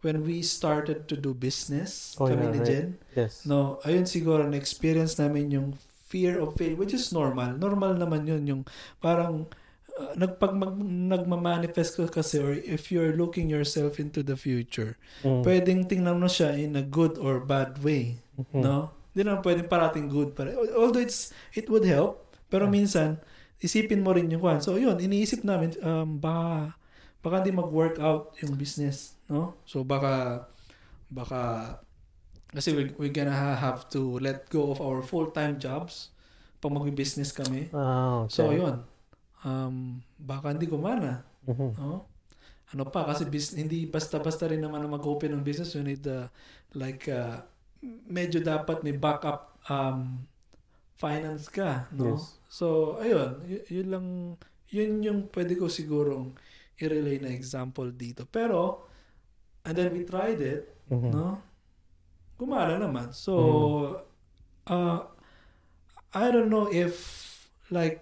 [0.01, 2.67] when we started to do business, Oh, kami yeah, ni right.
[2.69, 3.43] Jen, Yes.
[3.43, 5.67] no, ayun siguro na-experience namin yung
[6.07, 7.57] fear of failure, which is normal.
[7.57, 8.61] Normal naman yun, yung
[9.01, 9.49] parang
[9.97, 15.41] uh, nagpag mag, nagmamanifest ka kasi or if you're looking yourself into the future, Mm.
[15.43, 18.21] pwedeng tingnan mo siya in a good or bad way.
[18.37, 18.61] Mhm.
[18.61, 18.93] No?
[19.11, 20.37] Hindi naman pwedeng parating good.
[20.37, 23.17] Para, although it's, it would help, pero minsan,
[23.57, 24.61] isipin mo rin yung kwan.
[24.61, 26.77] So, yun, iniisip namin, um, baka,
[27.19, 29.16] baka hindi mag-work out yung business.
[29.27, 29.59] No?
[29.63, 30.47] So, baka,
[31.11, 31.41] baka,
[32.51, 36.11] kasi we, we're gonna ha- have to let go of our full-time jobs
[36.57, 37.69] pag mag-business kami.
[37.71, 38.33] Ah, okay.
[38.33, 38.81] So, yun.
[39.43, 41.21] Um, baka hindi gumana.
[41.45, 41.75] Mhm.
[41.77, 42.07] No?
[42.67, 46.27] Ano pa kasi bis- hindi basta-basta rin naman na mag-open ng business you need uh,
[46.75, 47.39] like uh,
[48.09, 50.19] medyo dapat may backup um,
[50.97, 52.17] finance ka, no?
[52.17, 52.35] Yes.
[52.49, 54.05] So, ayun, y- yun lang
[54.67, 56.35] yun yung pwede ko sigurong
[56.75, 58.27] i-relay na example dito.
[58.27, 58.83] Pero
[59.67, 61.11] and then we tried it, Mhm.
[61.11, 61.43] no?
[62.39, 63.11] Gumana naman.
[63.11, 63.35] So,
[64.63, 65.03] uh,
[66.15, 66.95] I don't know if
[67.67, 67.99] like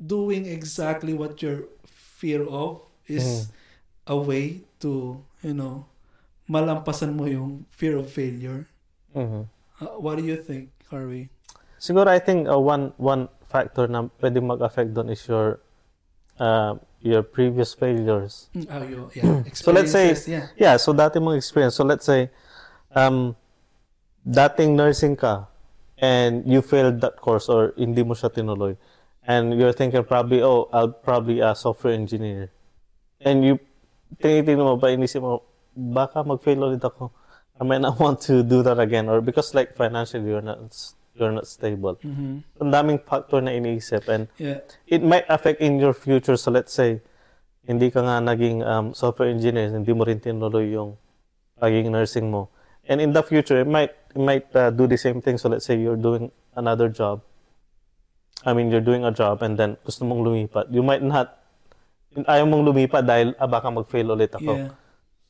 [0.00, 3.48] doing exactly what you're fear of is
[4.10, 5.86] a way to, you know,
[6.50, 8.66] malampasan mo yung fear of failure.
[9.14, 9.46] Mhm.
[9.80, 11.30] Uh, what do you think, Harvey?
[11.80, 15.62] Siguro I think uh, one one factor na pwede mag-affect doon is your
[16.36, 18.48] uh, your previous failures.
[18.54, 19.42] Mm, Oh, you, yeah.
[19.56, 20.46] So let's say- yeah.
[20.56, 21.74] Yeah, so dati mong experience.
[21.76, 22.28] So let's say
[22.92, 23.36] um
[24.26, 25.48] dating nursing ka
[25.96, 28.76] and you failed that course or hindi mo siya tinuloy.
[29.24, 32.50] And you're thinking probably, oh, I'll probably a software engineer.
[33.20, 33.60] And you
[34.16, 35.44] tinitingnan mo ba, inisip mo,
[35.76, 37.12] baka mag-fail ulit ako.
[37.60, 39.08] I might not want to do that again.
[39.12, 40.58] Or because like financially, you're not,
[41.14, 41.98] you're not stable.
[42.00, 42.42] Mhm.
[42.62, 44.06] Ang daming factor na iniisip.
[44.08, 44.62] And Yeah.
[44.86, 46.36] it might affect in your future.
[46.38, 47.02] So let's say,
[47.66, 50.96] hindi ka nga naging um, software engineer, hindi mo rin tinuloy yung
[51.60, 52.48] pagiging nursing mo.
[52.88, 55.38] And in the future, it might you might uh, do the same thing.
[55.38, 57.22] So let's say you're doing another job.
[58.42, 60.72] I mean, you're doing a job and then gusto mong lumipat.
[60.72, 61.36] You might not,
[62.16, 64.52] ayaw mong lumipat dahil ah, baka mag-fail ulit ako.
[64.56, 64.70] Yeah.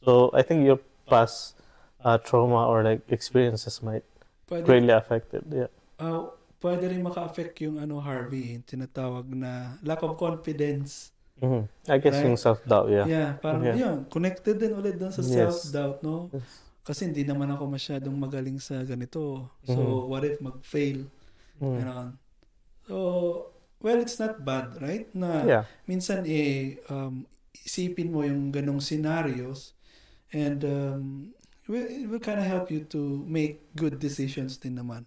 [0.07, 0.79] So I think your
[1.11, 1.59] past
[2.07, 4.07] uh, trauma or like experiences might
[4.51, 5.47] Pwede, greatly affect it.
[5.47, 5.71] Yeah.
[6.03, 6.27] uh,
[6.59, 11.15] pwede rin maka-affect yung ano, Harvey, yung tinatawag na lack of confidence.
[11.41, 11.65] Mhm.
[11.89, 12.27] I guess Right.
[12.29, 13.07] yung self-doubt, yeah.
[13.09, 13.77] Yeah, parang Yeah.
[13.79, 15.33] yun, connected din ulit doon sa Yes.
[15.33, 16.29] self-doubt, no?
[16.35, 16.45] Yes.
[16.83, 19.49] Kasi hindi naman ako masyadong magaling sa ganito.
[19.65, 20.05] So, Mhm.
[20.11, 21.07] what if mag-fail?
[21.63, 21.77] Mm.
[21.81, 22.09] Ganon.
[22.85, 22.97] So,
[23.79, 25.09] well, it's not bad, right?
[25.15, 25.65] Na Yeah.
[25.87, 29.73] minsan eh, um, isipin mo yung ganong scenarios
[30.33, 31.31] and um,
[31.71, 35.07] will, it will kind of help you to make good decisions din naman.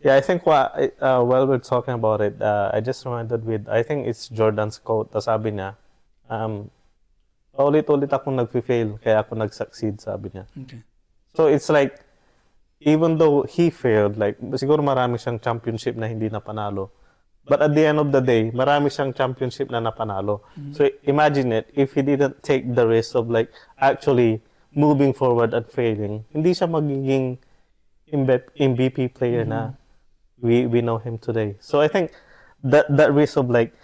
[0.00, 3.68] Yeah, I think what, uh, while we're talking about it, uh, I just reminded with,
[3.68, 5.76] I think it's Jordan's quote, na sabi niya,
[6.30, 6.70] um,
[7.54, 10.46] paulit-ulit akong nag-fail, kaya ako nag-succeed, sabi niya.
[10.64, 10.80] Okay.
[11.34, 11.98] So it's like,
[12.80, 16.90] even though he failed, like, siguro marami siyang championship na hindi napanalo.
[17.48, 20.44] But at the end of the day, marami siyang championship na napanalo.
[20.76, 24.42] So imagine it, if he didn't take the risk of like actually
[24.78, 27.42] moving forward and failing, hindi siya magiging
[28.14, 29.74] MVP player na
[30.38, 31.58] we we know him today.
[31.58, 32.14] So I think
[32.62, 33.74] that that risk of like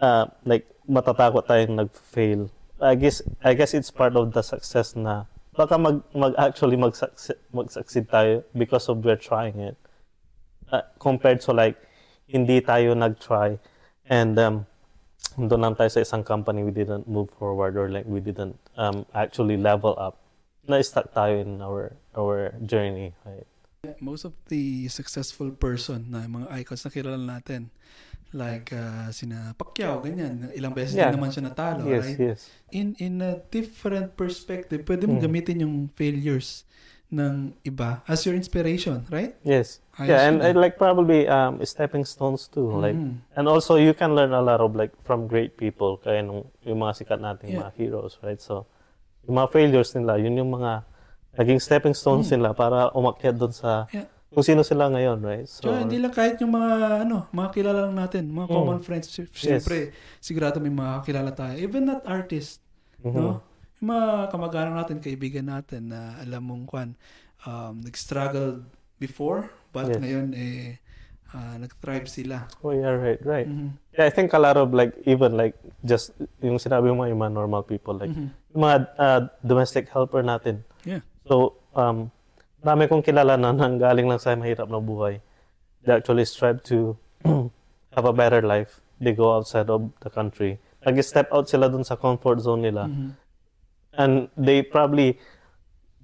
[0.00, 2.48] uh like matatakot tayong nag-fail.
[2.80, 6.96] I guess I guess it's part of the success na baka mag mag actually mag
[7.52, 9.76] mag-succeed tayo because of we're trying it.
[10.72, 11.76] Uh, compared to like
[12.28, 13.60] hindi tayo nag-try
[14.08, 14.64] and um
[15.36, 19.04] doon lang tayo sa isang company we didn't move forward or like we didn't um
[19.12, 20.16] actually level up.
[20.68, 23.48] Na-stuck tayo in our our journey, right?
[24.04, 27.72] Most of the successful person na mga icons na kilala natin,
[28.36, 31.08] like uh, sina Pacquiao, ganyan, ilang beses Yeah.
[31.08, 32.18] din naman siya natalo, yes, right?
[32.20, 32.40] yes.
[32.68, 35.24] in in a different perspective, pwede mo Mm.
[35.24, 36.68] gamitin yung failures
[37.08, 39.32] ng iba as your inspiration, right?
[39.40, 39.80] Yes.
[39.96, 42.68] Ayos yeah, and uh, like probably um stepping stones too.
[42.68, 43.24] Like Mhm.
[43.40, 46.84] and also you can learn a lot of like from great people kaya nung yung
[46.84, 47.64] mga sikat nating Yeah.
[47.64, 48.36] mga heroes, right?
[48.36, 48.68] So
[49.28, 50.82] yung mga failures nila, yun yung mga
[51.36, 53.84] naging stepping stones nila para umakyat doon sa.
[53.92, 54.08] Yeah.
[54.28, 55.48] kung sino sila ngayon, right?
[55.48, 58.54] So Tsaka hindi lang kahit yung mga ano, mga kilala lang natin, mga Mm.
[58.60, 61.56] common friends, sy- syempre, sigurado may mga kilala tayo.
[61.56, 62.60] Even not artist,
[63.00, 63.16] mhm.
[63.16, 63.40] no?
[63.80, 66.88] Yung mga kamag-anak natin, kaibigan natin na alam mong kwan,
[67.48, 68.68] um, nag-struggle
[69.00, 69.96] before, but Yes.
[69.96, 70.76] ngayon eh
[71.28, 72.48] ah, nag-thrive sila.
[72.60, 73.48] Oh, yeah, right, right.
[73.48, 73.80] Mhm.
[73.96, 77.32] Yeah, I think a lot of like even like just yung sinabi mo yung mga
[77.32, 78.32] normal people like Mhm.
[78.54, 80.64] Mga uh, domestic helper natin.
[80.84, 81.04] Yeah.
[81.28, 82.10] So, um,
[82.64, 85.20] dami kong kilala na nanggaling lang sa mahirap na buhay.
[85.84, 86.96] They actually strive to
[87.94, 88.80] have a better life.
[89.00, 90.58] They go outside of the country.
[90.82, 92.90] Nag-step out sila dun sa comfort zone nila.
[92.90, 93.10] Mhm.
[93.98, 95.18] And they probably,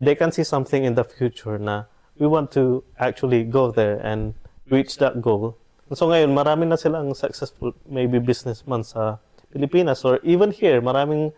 [0.01, 1.87] they can see something in the future na
[2.19, 4.35] we want to actually go there and
[4.71, 5.59] reach that goal.
[5.93, 9.19] So ngayon, marami na silang successful maybe businessman sa
[9.53, 11.31] Pilipinas or even here, maraming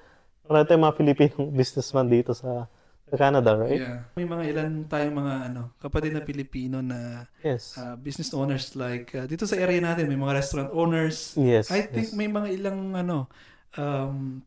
[0.46, 2.70] marami tayong mga Filipinong businessman dito sa,
[3.06, 3.82] sa Canada, right?
[3.82, 3.98] Yeah.
[4.18, 7.78] May mga ilan tayong mga ano, kapatid na Pilipino na Yes.
[7.78, 11.34] uh, business owners like uh, dito sa area natin may mga restaurant owners.
[11.38, 11.70] yes.
[11.70, 12.18] I think yes.
[12.18, 13.30] may mga ilang ano
[13.78, 14.42] um,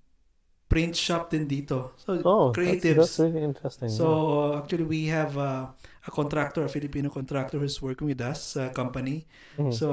[0.70, 1.98] print shop din dito.
[1.98, 2.96] So oh, creatives.
[2.96, 3.90] That's, that's really interesting.
[3.90, 4.06] So
[4.54, 5.74] uh, actually we have uh,
[6.06, 9.26] a contractor, a Filipino contractor who's working with us sa company.
[9.58, 9.74] Mhm.
[9.74, 9.88] So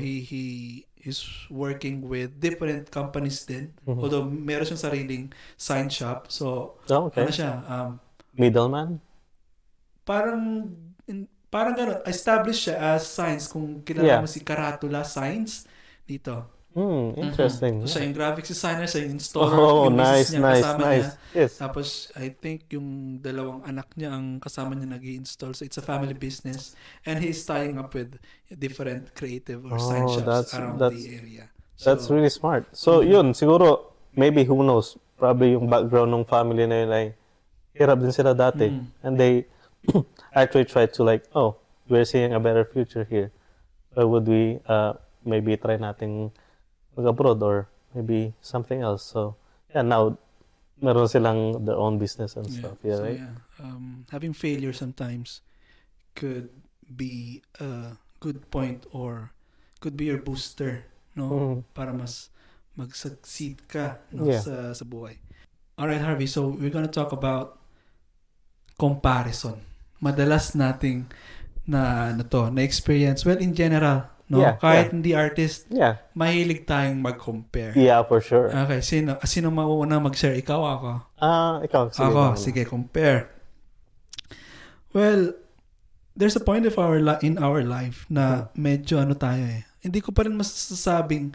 [0.00, 0.42] he he
[1.02, 3.74] is working with different companies din.
[3.82, 3.98] Mhm.
[3.98, 5.24] Although meron siyang sariling
[5.58, 6.30] sign shop.
[6.30, 7.26] So oh, okay.
[7.26, 7.90] ano siya um,
[8.34, 8.98] Middleman?
[10.02, 10.72] parang
[11.06, 14.20] in- parang gano'n, established siya as signs kung kilala Yeah.
[14.22, 15.68] mo si Karatula Signs
[16.08, 16.48] dito.
[16.72, 17.84] Hmm, interesting.
[17.84, 20.80] So, siya yung graphic designer, siya yung installer, Oh, yung nice, business niya, nice, kasama
[20.80, 21.04] nice.
[21.04, 21.36] niya.
[21.36, 21.50] Yes.
[21.60, 22.88] Tapos, I think yung
[23.20, 26.72] dalawang anak niya ang kasama niya nag install So, it's a family business.
[27.04, 28.16] And he's tying up with
[28.48, 31.44] different creative or sign Oh, shops that's- around that's- the area.
[31.76, 32.64] That's So, really smart.
[32.72, 33.08] So, Mhm.
[33.10, 37.06] yun, siguro, maybe who knows, probably yung background ng family na yun ay
[37.76, 38.72] hirap din sila dati.
[38.72, 38.84] Mm.
[39.04, 39.44] And they
[40.32, 41.56] actually try to like, oh,
[41.88, 43.28] we're seeing a better future here.
[43.92, 46.32] Why would we uh, maybe try nating
[46.96, 49.02] mag-abroad or maybe something else.
[49.04, 49.36] So,
[49.74, 50.18] yeah, now,
[50.82, 52.78] meron silang their own business and stuff.
[52.82, 53.18] Yeah, so, right?
[53.18, 53.34] yeah.
[53.62, 55.40] Um, having failure sometimes
[56.14, 56.50] could
[56.90, 59.30] be a good point or
[59.80, 61.30] could be your booster, no?
[61.30, 61.56] Mhm.
[61.72, 62.28] Para mas
[62.74, 64.26] mag-succeed ka no?
[64.26, 64.42] Yeah.
[64.42, 65.22] sa, sa buhay.
[65.78, 66.26] Alright, Harvey.
[66.28, 67.62] So, we're gonna talk about
[68.76, 69.62] comparison.
[70.02, 71.06] Madalas nating
[71.62, 74.38] na ano to, na experience well in general, no?
[74.38, 74.92] Yeah, Kahit yeah.
[74.92, 75.98] hindi artist, Yeah.
[76.12, 77.72] mahilig tayong mag-compare.
[77.74, 78.48] Yeah, for sure.
[78.48, 80.90] Okay, sino sino mauuna mag-share ikaw ako?
[81.16, 81.88] Ah, ikaw.
[81.88, 83.28] Sige, Ako, sige, compare.
[84.92, 85.32] Well,
[86.12, 89.64] there's a point of our li- in our life na medyo ano tayo eh.
[89.80, 91.32] Hindi ko pa rin masasabing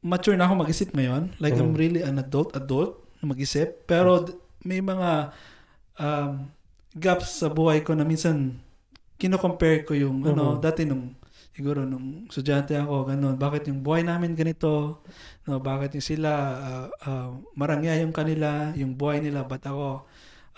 [0.00, 1.34] mature na ako mag-isip ngayon.
[1.36, 1.78] Like I'm Mhm.
[1.78, 3.84] really an adult adult na mag-isip.
[3.84, 4.32] Pero d-
[4.62, 5.34] may mga
[5.94, 6.50] um,
[6.92, 8.58] gaps sa buhay ko na minsan
[9.14, 10.60] kino-compare ko yung ano Mhm.
[10.60, 11.14] dati nung
[11.54, 13.38] siguro nung estudyante ako ganun.
[13.38, 15.00] Bakit yung buhay namin ganito?
[15.46, 20.02] No bakit yung sila ah, ah, marangya yung kanila yung buhay nila ba't ako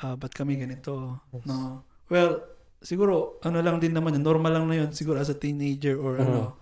[0.00, 1.20] ah, ba't kami ganito?
[1.44, 1.84] No.
[2.08, 2.40] Well
[2.80, 6.16] siguro ano lang din naman yun, normal lang na yun siguro as a teenager or
[6.16, 6.56] ano.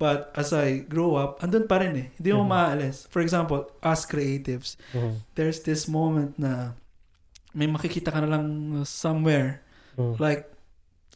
[0.00, 2.08] But as I grow up andun pa rin eh.
[2.16, 2.48] Hindi mo Mhm.
[2.48, 2.96] maalis.
[3.10, 5.26] For example as creatives Mhm.
[5.34, 6.78] there's this moment na
[7.50, 8.46] may makikita ka na lang
[8.86, 9.66] somewhere
[9.98, 10.14] Mhm.
[10.22, 10.46] like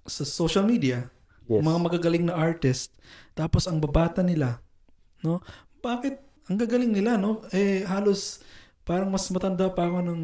[0.04, 1.06] sa social media
[1.44, 1.60] Yes.
[1.60, 2.96] mga magagaling na artist
[3.36, 4.60] tapos ang babata nila
[5.20, 5.40] no?
[5.84, 6.14] Bakit
[6.48, 7.44] ang gagaling nila no?
[7.52, 8.40] Eh halos
[8.84, 10.22] parang mas matanda pa ako ng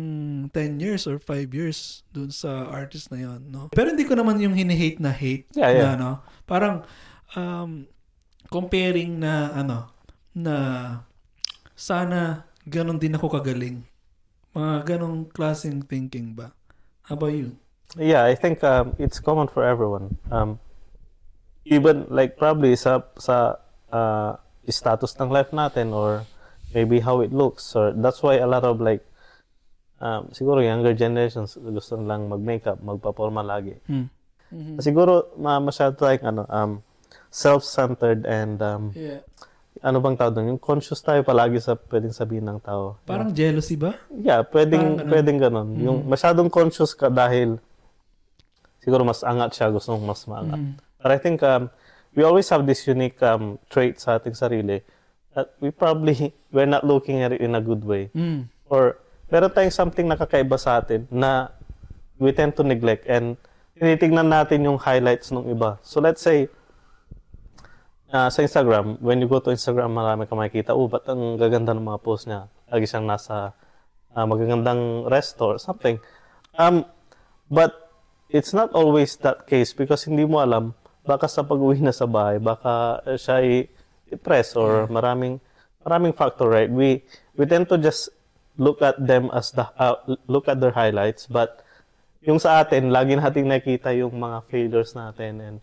[0.52, 3.72] 10 years or 5 years dun sa artist na yon no?
[3.72, 5.92] Pero hindi ko naman yung hini-hate na hate Yeah, yeah.
[5.92, 6.12] na no?
[6.44, 6.84] Parang
[7.36, 7.88] um,
[8.52, 9.88] comparing na ano
[10.36, 10.54] na
[11.72, 13.80] sana ganon din ako kagaling.
[14.52, 16.52] Mga ganong klaseng thinking ba?
[17.08, 17.56] How about you?
[17.96, 20.14] Yeah, I think um, it's common for everyone.
[20.30, 20.60] Um,
[21.64, 23.60] even like probably sa sa
[23.92, 24.36] uh,
[24.70, 26.22] status ng life natin or
[26.70, 29.02] maybe how it looks or that's why a lot of like
[29.98, 33.76] um, siguro younger generations gusto lang mag-makeup, magpa-forma lagi.
[33.86, 34.06] hmm.
[34.50, 34.82] Mhm.
[34.82, 36.82] Siguro ma masyado like ano um
[37.30, 39.22] self-centered and um, yeah
[39.80, 40.50] ano bang tawag doon?
[40.56, 43.00] Yung conscious tayo palagi sa pwedeng sabihin ng tao.
[43.06, 45.10] parang jealousy ba Yeah, pwedeng Parang ganun.
[45.14, 45.68] pwedeng ganun.
[45.72, 45.80] Mhm.
[45.86, 47.56] Yung masyadong conscious ka dahil
[48.82, 50.60] siguro mas angat siya, gusto mong mas maangat.
[50.60, 50.74] Mhm.
[51.00, 51.70] But I think um,
[52.14, 54.84] we always have this unique um, trait sa ating sarili
[55.34, 58.10] that we probably we're not looking at it in a good way.
[58.14, 58.48] Mm.
[58.68, 59.00] Or
[59.32, 61.50] meron tayong something nakakaiba sa atin na
[62.20, 63.40] we tend to neglect and
[63.80, 65.80] tinitignan natin yung highlights ng iba.
[65.80, 66.52] So let's say
[68.12, 71.72] uh, sa Instagram, when you go to Instagram, marami ka makikita, oh, ba't ang gaganda
[71.72, 72.50] ng mga post niya?
[72.68, 73.56] Lagi siyang nasa
[74.14, 75.96] uh, magagandang resto or something.
[76.58, 76.84] Um,
[77.48, 77.90] but
[78.28, 80.74] it's not always that case because hindi mo alam,
[81.10, 83.66] baka sa pag-uwi na sa bahay, baka uh, siya ay
[84.06, 85.42] depressed or maraming
[85.82, 86.70] maraming factor, right?
[86.70, 87.02] We
[87.34, 88.14] we tend to just
[88.54, 89.98] look at them as the uh,
[90.30, 91.66] look at their highlights, but
[92.22, 95.58] yung sa atin, lagi nating nakita yung mga failures natin and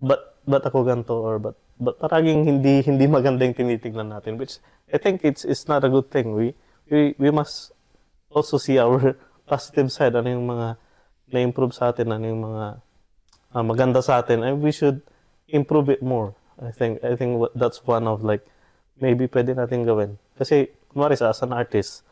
[0.00, 4.62] but but ako ganito or but but paraging hindi hindi maganda yung tinitingnan natin which
[4.88, 6.32] I think it's it's not a good thing.
[6.32, 6.54] We
[6.88, 7.74] we we must
[8.30, 9.18] also see our
[9.50, 10.78] positive side ano yung mga
[11.34, 12.85] na-improve sa atin ano yung mga
[13.54, 15.02] ah, maganda sa atin and we should
[15.48, 16.34] improve it more.
[16.58, 18.42] I think I think that's one of like
[18.98, 20.16] maybe pwede natin gawin.
[20.40, 22.02] Kasi kumari sa as an artist,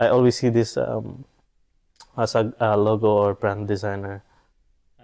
[0.00, 1.28] I always see this um,
[2.16, 4.24] as a uh, logo or brand designer.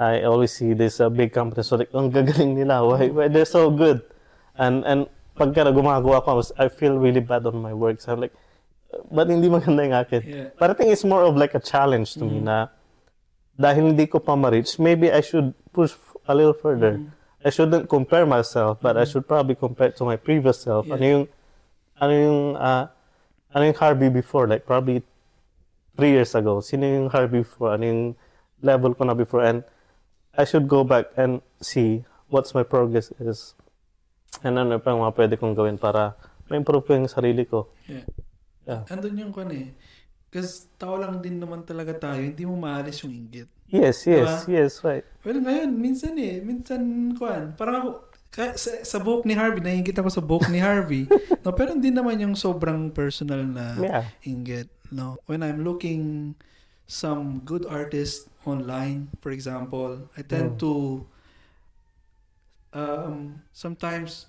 [0.01, 3.45] I always see this uh, big companies so like ang gagaling nila why, why they're
[3.45, 4.01] so good
[4.57, 5.05] and and
[5.37, 8.33] pagka gumagawa ko I feel really bad on my work so I'm like
[9.13, 10.49] ba't hindi maganda yung akin Yeah.
[10.57, 12.73] but I think it's more of like a challenge to me na
[13.61, 15.93] dahil hindi ko pa ma-reach maybe I should push
[16.25, 16.97] a little further.
[17.45, 20.89] I shouldn't compare myself but I should probably compare to my previous self.
[20.89, 20.97] Yeah.
[20.97, 21.25] ano yung
[22.01, 22.85] ano yung uh,
[23.53, 24.49] ano yung Harvey before?
[24.49, 25.05] Like probably
[25.97, 26.65] three years ago.
[26.65, 27.77] Sino yung Harvey before?
[27.77, 28.03] Ano yung
[28.65, 29.45] level ko na before?
[29.45, 29.61] And
[30.33, 33.53] I should go back and see what's my progress is.
[34.41, 36.17] And ano pa yung mga pwede kong gawin para
[36.49, 37.69] ma-improve ko yung sarili ko.
[37.85, 38.07] Yeah.
[38.65, 38.87] Yeah.
[38.89, 39.75] Andun yung kan eh.
[40.31, 42.23] Kasi tao lang din naman talaga tayo.
[42.23, 43.51] Hindi mo maalis yung inggit.
[43.67, 44.51] yes yes Diba?
[44.51, 46.39] yes right Well, ngayon, minsan eh.
[46.41, 47.53] Minsan, kuan.
[47.55, 47.91] Parang ako,
[48.31, 51.05] ka, sa, sa book ni Harvey, naiingit ako sa book ni Harvey.
[51.43, 54.71] no, pero hindi naman yung sobrang personal na yeah inggit.
[54.91, 55.19] No?
[55.27, 56.35] When I'm looking
[56.87, 60.63] some good artists online, for example, I tend Mm.
[60.63, 60.73] to
[62.73, 64.27] um, sometimes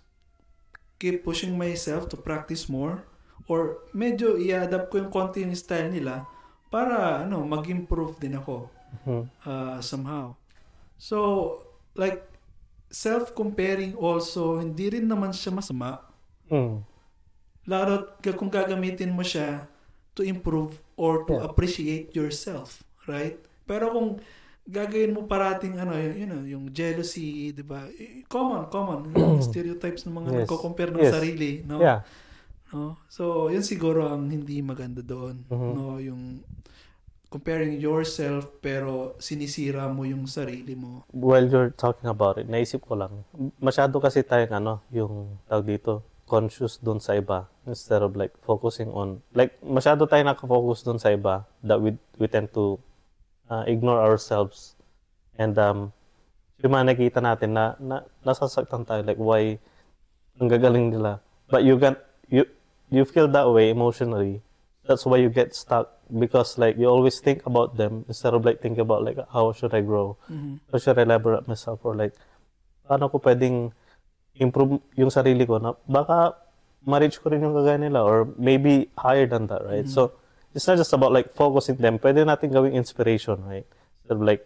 [1.00, 3.06] keep pushing myself to practice more
[3.52, 6.24] or medyo i-adapt ko yung konti yung style nila
[6.72, 8.72] para ano mag-improve din ako
[9.04, 9.24] Mhm.
[9.44, 10.36] uh, somehow.
[10.96, 11.18] So,
[11.96, 12.24] like,
[12.92, 16.04] self-comparing also, hindi rin naman siya masama.
[16.52, 16.84] Mm.
[17.66, 19.64] Lalo kung gagamitin mo siya
[20.12, 21.48] to improve or to Yeah.
[21.48, 23.40] appreciate yourself, right?
[23.64, 24.10] Pero kung
[24.68, 27.88] gagawin mo parating ano, you know, yung jealousy, 'di ba?
[27.96, 29.08] Eh, Common, common.
[29.16, 30.38] Yung stereotypes ng mga Yes.
[30.46, 31.14] nagko-compare ng Yes.
[31.16, 31.80] sarili, no?
[31.80, 32.04] yeah
[32.72, 32.96] No?
[33.08, 35.72] So, yun siguro ang hindi maganda doon, Mhm.
[35.76, 36.00] no?
[36.00, 36.42] Yung
[37.32, 41.08] comparing yourself pero sinisira mo yung sarili mo.
[41.16, 43.24] while you're talking about it, naisip ko lang,
[43.56, 48.92] masyado kasi tayong ano, yung tawag dito, conscious dun sa iba instead of like focusing
[48.92, 52.80] on, like masyado tayo nakafocus dun sa iba that we, we tend to
[53.48, 54.76] uh, ignore ourselves.
[55.36, 55.92] And um,
[56.62, 59.58] yung mga nakita natin na, na nasasaktan tayo like why
[60.38, 61.18] ang gagaling nila
[61.50, 61.98] but you get
[62.30, 62.46] you
[62.92, 64.44] you feel that way emotionally.
[64.86, 68.60] That's why you get stuck because like you always think about them instead of like
[68.60, 70.20] think about like how should I grow?
[70.28, 70.60] Mhm.
[70.70, 72.12] how should I elaborate myself or like
[72.84, 73.72] paano ko pwedeng
[74.36, 76.36] improve yung sarili ko na baka
[76.84, 79.88] ma-reach ko rin yung kagaya nila or maybe higher than that right?
[79.88, 80.12] So
[80.52, 81.96] it's not just about like focusing them.
[81.96, 83.64] Pwede natin gawing inspiration right?
[84.04, 84.44] Instead of like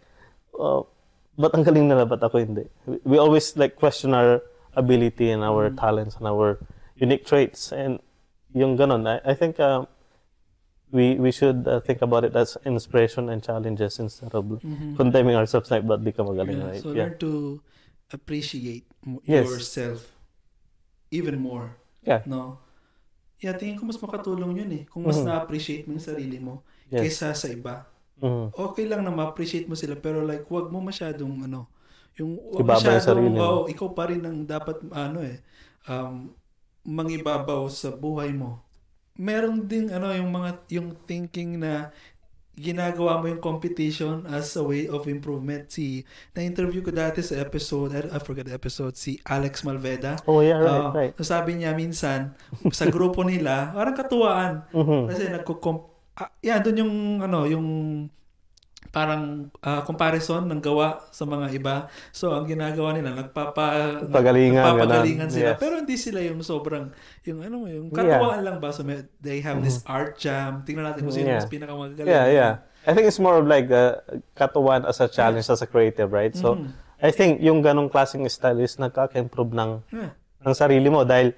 [0.54, 0.86] oh,
[1.34, 2.70] ba't ang galing nila ba't ako hindi?
[2.86, 4.46] We, we always like question our
[4.78, 6.60] ability and our talents and our
[7.00, 7.98] unique traits and
[8.56, 9.86] yung ganon I, I think um,
[10.90, 14.48] we we should uh, think about it as inspiration and challenges instead of
[14.96, 17.60] condemning ourselves like ba't di ka magaling Yeah, right So yeah learn to
[18.10, 19.44] appreciate mo- Yes.
[19.44, 20.00] yourself
[21.12, 21.76] even more.
[22.02, 22.62] yeah No?
[23.44, 24.84] Yeah, tingin ko mas makatulong yun eh.
[24.88, 25.28] Kung mas Mhm.
[25.28, 27.20] na-appreciate mo yung sarili mo Yes.
[27.20, 27.84] kaysa sa iba.
[28.24, 28.56] Mhm.
[28.56, 31.68] Okay lang na ma-appreciate mo sila pero like wag mo masyadong ano,
[32.16, 33.40] yung wag Ibaba yung masyadong, sarili mo.
[33.44, 35.44] oh, ikaw pa rin ang dapat ano eh,
[35.92, 36.32] um,
[36.86, 38.62] mangibabaw sa buhay mo.
[39.18, 41.90] Meron ding ano yung mga yung thinking na
[42.56, 45.68] ginagawa mo yung competition as a way of improvement.
[45.68, 50.24] Si na-interview ko dati sa episode, I, forgot the episode, si Alex Malveda.
[50.24, 50.96] oh yeah right Oo.
[50.96, 52.32] right So sabi niya minsan
[52.72, 55.02] sa grupo nila, parang katuwaan Mhm.
[55.12, 55.54] kasi nagko
[56.16, 56.94] ah, yan doon yung
[57.28, 57.68] ano, yung
[58.96, 61.92] parang ah, comparison ng gawa sa mga iba.
[62.16, 65.36] So ang ginagawa nila nagpapa Pagalingan, nagpapagalingan ganun.
[65.36, 65.52] sila.
[65.52, 65.60] Yes.
[65.60, 66.96] Pero hindi sila yung sobrang
[67.28, 70.64] yung ano mo, yung katuwaan lang ba so may, they have this art jam.
[70.64, 71.36] Tingnan natin kung sino Mm-hmm.
[71.36, 71.44] Yeah.
[71.44, 72.08] mas pinakamagaling.
[72.08, 72.54] Yeah, yeah.
[72.88, 74.00] I think it's more of like uh,
[74.32, 76.32] katuwan as a challenge as a creative, right?
[76.32, 76.72] So, Mhm.
[76.96, 80.16] I think yung ganong klaseng style is nagkaka-improve ng, Yeah.
[80.40, 81.36] ng sarili mo dahil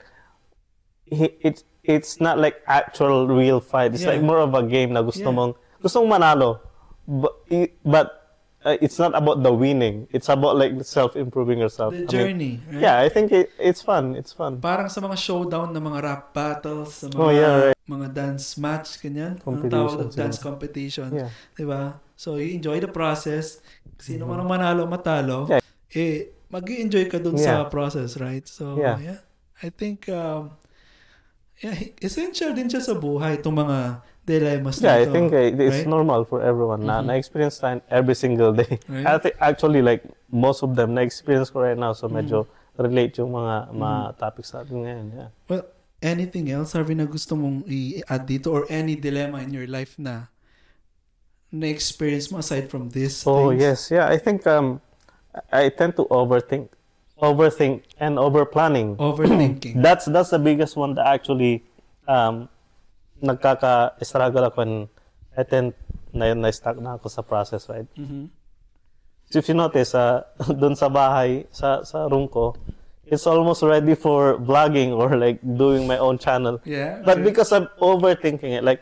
[1.08, 3.96] hi- it's it's not like actual real fight.
[3.96, 4.14] It's Yeah.
[4.14, 5.34] like more of a game na gusto Yeah.
[5.34, 6.60] mong gusto mong manalo.
[7.08, 7.34] But,
[7.88, 8.28] but
[8.68, 10.08] uh, it's not about the winning.
[10.12, 11.96] It's about like self-improving yourself.
[11.96, 12.82] The I mean, journey, right?
[12.84, 14.16] yeah, I think it, it's fun.
[14.20, 14.60] It's fun.
[14.60, 17.78] Parang sa mga showdown ng mga rap battles, sa mga Oh, yeah, right.
[17.88, 19.40] mga dance match, ganyan.
[19.40, 20.20] Ang Competitions, tawag yeah.
[20.20, 21.10] dance competition.
[21.16, 21.30] Yeah.
[21.56, 21.82] Diba?
[22.20, 23.64] So, you enjoy the process.
[23.96, 25.48] Sino man ang manalo, matalo.
[25.48, 25.64] Yeah.
[25.96, 26.18] Eh,
[26.52, 27.64] mag enjoy ka dun Yeah.
[27.64, 28.44] sa process, right?
[28.44, 29.00] So, Yeah.
[29.00, 29.20] yeah.
[29.64, 30.54] I think, um,
[31.64, 35.82] yeah, essential din siya sa buhay, itong mga dilemmas Yeah, I na think uh, it's
[35.82, 35.88] right?
[35.88, 37.08] normal for everyone na Mhm.
[37.08, 38.76] na-experience that every single day.
[38.86, 39.08] Right.
[39.12, 42.84] I think actually like most of them na-experience ko right now so medyo Mm-hmm.
[42.84, 45.06] relate yung mga mga topics natin ngayon.
[45.10, 45.30] Yeah.
[45.50, 45.64] Well,
[45.98, 50.30] anything else, Harvey, na gusto mong i-add dito or any dilemma in your life na
[51.50, 53.24] na-experience mo aside from this?
[53.26, 53.64] Oh things?
[53.64, 54.06] yes, yeah.
[54.06, 54.84] I think um
[55.50, 56.70] I tend to overthink,
[57.18, 58.98] overthink and overplanning.
[58.98, 59.80] Overthinking.
[59.86, 61.64] That's that's the biggest one that actually
[62.06, 62.50] um
[63.20, 64.74] nagkaka-struggle ako when
[65.34, 65.74] I tend
[66.12, 67.86] na na-stuck na ako sa process, right?
[67.94, 68.30] Mhm.
[69.28, 70.24] So if you notice, uh,
[70.60, 72.56] doon sa bahay, sa, sa room ko,
[73.04, 76.60] it's almost ready for vlogging or like doing my own channel.
[76.64, 77.04] Yeah.
[77.04, 77.28] But okay.
[77.28, 78.82] because I'm overthinking it, like,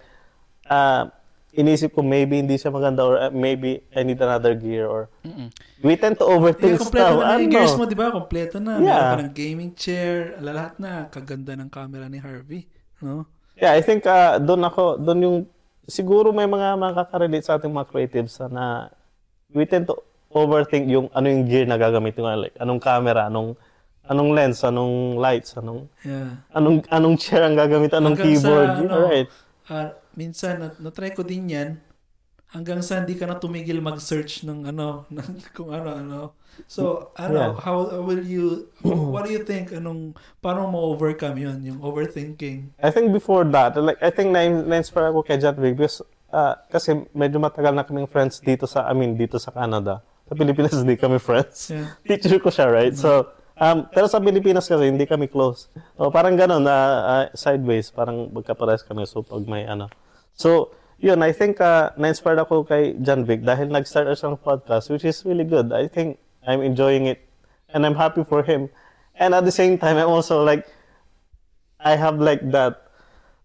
[0.66, 1.10] uh,
[1.52, 5.48] inisip ko maybe hindi siya maganda or uh, maybe I need another gear or Mm-mm.
[5.80, 7.16] we tend to Yeah, overthink kompleto stuff.
[7.16, 7.54] na yung Ano?
[7.56, 8.12] gears mo, di ba?
[8.12, 8.72] Kompleto na.
[8.76, 8.84] Yeah.
[8.84, 11.08] Meron ka ng gaming chair, lahat na.
[11.08, 12.68] Kaganda ng camera ni Harvey.
[13.00, 13.24] No?
[13.56, 15.38] Yeah, I think uh, doon ako, doon yung,
[15.88, 18.92] siguro may mga makaka-relate sa ating mga creatives uh, na
[19.52, 19.96] we tend to
[20.36, 22.28] overthink yung ano yung gear na gagamitin ko.
[22.36, 23.56] Like, anong camera, anong
[24.06, 26.44] anong lens, anong lights, anong Yeah.
[26.52, 28.70] anong anong chair ang gagamitin, anong Hanggang sa, keyboard.
[28.76, 29.30] ano, yeah, right.
[29.66, 31.70] Ah, minsan, na- na-try ko din yan.
[32.56, 36.20] Hanggang sa hindi ka na tumigil mag-search ng ano, ng kung ano, ano.
[36.72, 37.54] So, ano, Yeah.
[37.60, 42.72] how will you, what do you think, anong, paano mo overcome yun, yung overthinking?
[42.80, 46.00] I think before that, like I think na na-inspire ako kay Jet Vic because
[46.32, 50.00] uh, kasi medyo matagal na kaming friends dito sa I mean dito sa Canada.
[50.28, 51.76] Sa Pilipinas hindi kami friends.
[51.76, 51.92] Yeah.
[52.08, 52.96] Teacher ko siya, right?
[52.96, 55.68] So um pero sa Pilipinas kasi hindi kami close.
[56.00, 59.92] O parang gano'n na uh, sideways, parang magkapares kami so pag may ano.
[60.36, 64.88] So yun, I think uh, na-inspired ako kay John Vic dahil nag-start siya ng podcast
[64.90, 65.72] which is really good.
[65.74, 67.20] I think I'm enjoying it
[67.74, 68.70] and I'm happy for him.
[69.16, 70.68] And at the same time, I'm also like
[71.80, 72.82] I have like that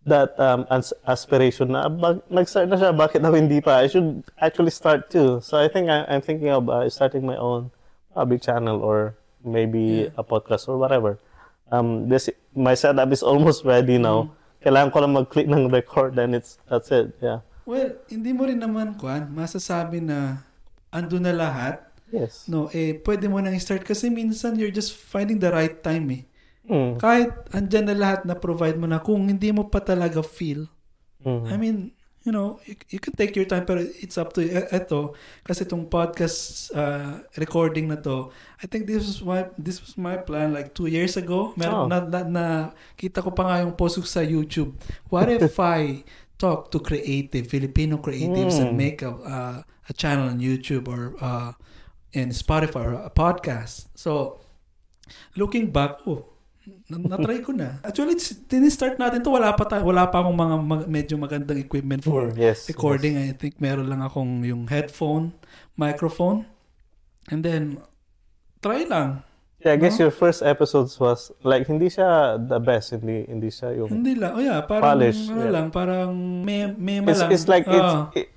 [0.06, 3.82] that um as- aspiration na bag, nag-start na siya bakit ako hindi pa?
[3.82, 5.42] I should actually start too.
[5.42, 7.70] So I think I, I'm thinking of uh, starting my own
[8.14, 9.14] public channel or
[9.44, 11.18] maybe a podcast or whatever.
[11.70, 14.34] Um this my setup is almost ready now.
[14.64, 17.14] Kailangan ko lang mag-click ng record and it's that's it.
[17.20, 20.42] Yeah Well, hindi mo rin naman, Kwan, masasabi na
[20.90, 21.86] ando na lahat.
[22.10, 26.10] yes No, eh, pwede mo nang start kasi minsan you're just finding the right time
[26.10, 26.22] eh.
[26.66, 26.98] mm.
[26.98, 30.66] Kahit andyan na lahat na provide mo na kung hindi mo pa talaga feel,
[31.20, 31.44] Mm.
[31.52, 31.76] I mean,
[32.24, 34.56] you know, you, you can take your time pero it's up to you.
[34.56, 35.12] E- Eto,
[35.44, 40.16] kasi itong podcast uh, recording na to, I think this was my this was my
[40.16, 41.52] plan like two years ago.
[41.52, 41.60] Oh.
[41.60, 42.44] Meron na, na, na
[42.96, 44.72] kita ko pa nga yung post ko sa YouTube.
[45.12, 46.08] What if I
[46.40, 48.80] talk to creative Filipino creatives and Mm.
[48.80, 51.52] make a uh, a channel on YouTube or uh,
[52.16, 53.92] in Spotify or a podcast.
[53.92, 54.40] So
[55.36, 56.32] looking back, oh,
[56.88, 57.82] na- na-try ko na.
[57.84, 58.16] Actually,
[58.48, 62.30] tin-start natin to wala pa tayo, wala pa akong mga mag- medyo magandang equipment for
[62.40, 62.70] yes.
[62.70, 63.18] recording.
[63.20, 65.34] I think meron lang akong yung headphone,
[65.76, 66.46] microphone.
[67.28, 67.78] And then
[68.62, 69.22] try lang.
[69.60, 70.08] Yeah, I guess No?
[70.08, 74.32] your first episodes was like hindi siya the best, hindi hindi siya yung Hindi lang.
[74.32, 75.52] Oh yeah, parang Polish, ano yeah.
[75.52, 76.72] lang, parang may
[77.04, 77.28] it's, lang.
[77.30, 78.08] it's like it's Ah.
[78.16, 78.30] i-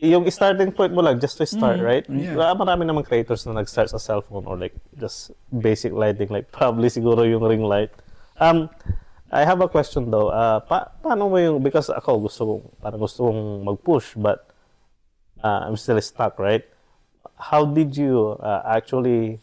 [0.00, 2.04] yung starting point mo lang just to start, Mm, right?
[2.08, 2.38] yeah.
[2.38, 6.86] Ah, Marami namang creators na nag-start sa cellphone or like just basic lighting like probably
[6.86, 7.90] siguro yung ring light.
[8.38, 8.70] Um
[9.30, 10.30] I have a question though.
[10.30, 14.46] Uh, pa paano mo yung because ako gusto kong parang gusto kong mag-push but
[15.42, 16.62] uh, I'm still stuck, right?
[17.36, 19.38] How did you uh, actually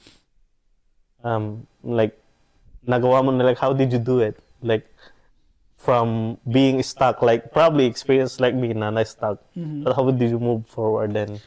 [1.23, 2.17] um like
[2.85, 4.37] nagawa mo na like how did you do it?
[4.61, 4.85] Like
[5.77, 9.37] from being stuck like probably experience like me na na stuck.
[9.53, 9.83] Mhm.
[9.85, 11.39] But how did you move forward and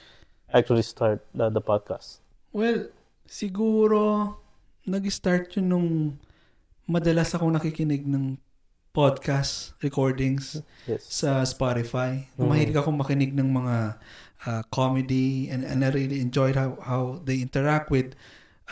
[0.55, 2.23] actually start the, the podcast?
[2.55, 2.91] Well,
[3.27, 4.35] siguro
[4.87, 5.89] nag-start yun nung
[6.87, 8.39] madalas akong nakikinig ng
[8.91, 11.07] podcast recordings Yes.
[11.07, 12.27] sa Spotify.
[12.35, 12.47] Mhm.
[12.47, 13.77] Mahilig akong makinig ng mga
[14.47, 18.19] uh, comedy and, and I really enjoyed how, how they interact with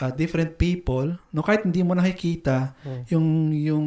[0.01, 1.15] uh, different people.
[1.31, 3.03] No, kahit hindi mo nakikita Mm.
[3.11, 3.85] yung yung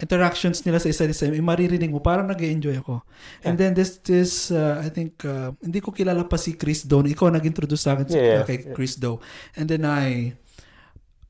[0.00, 3.04] interactions nila sa isa't isa, eh, maririnig mo, parang nag enjoy ako.
[3.44, 7.04] And then this, this uh, I think, uh, hindi ko kilala pa si Chris Doe.
[7.04, 8.72] Ikaw nag-introduce sa akin Yeah, yeah, uh, kay yeah.
[8.72, 9.20] Chris Doe.
[9.60, 10.32] And then I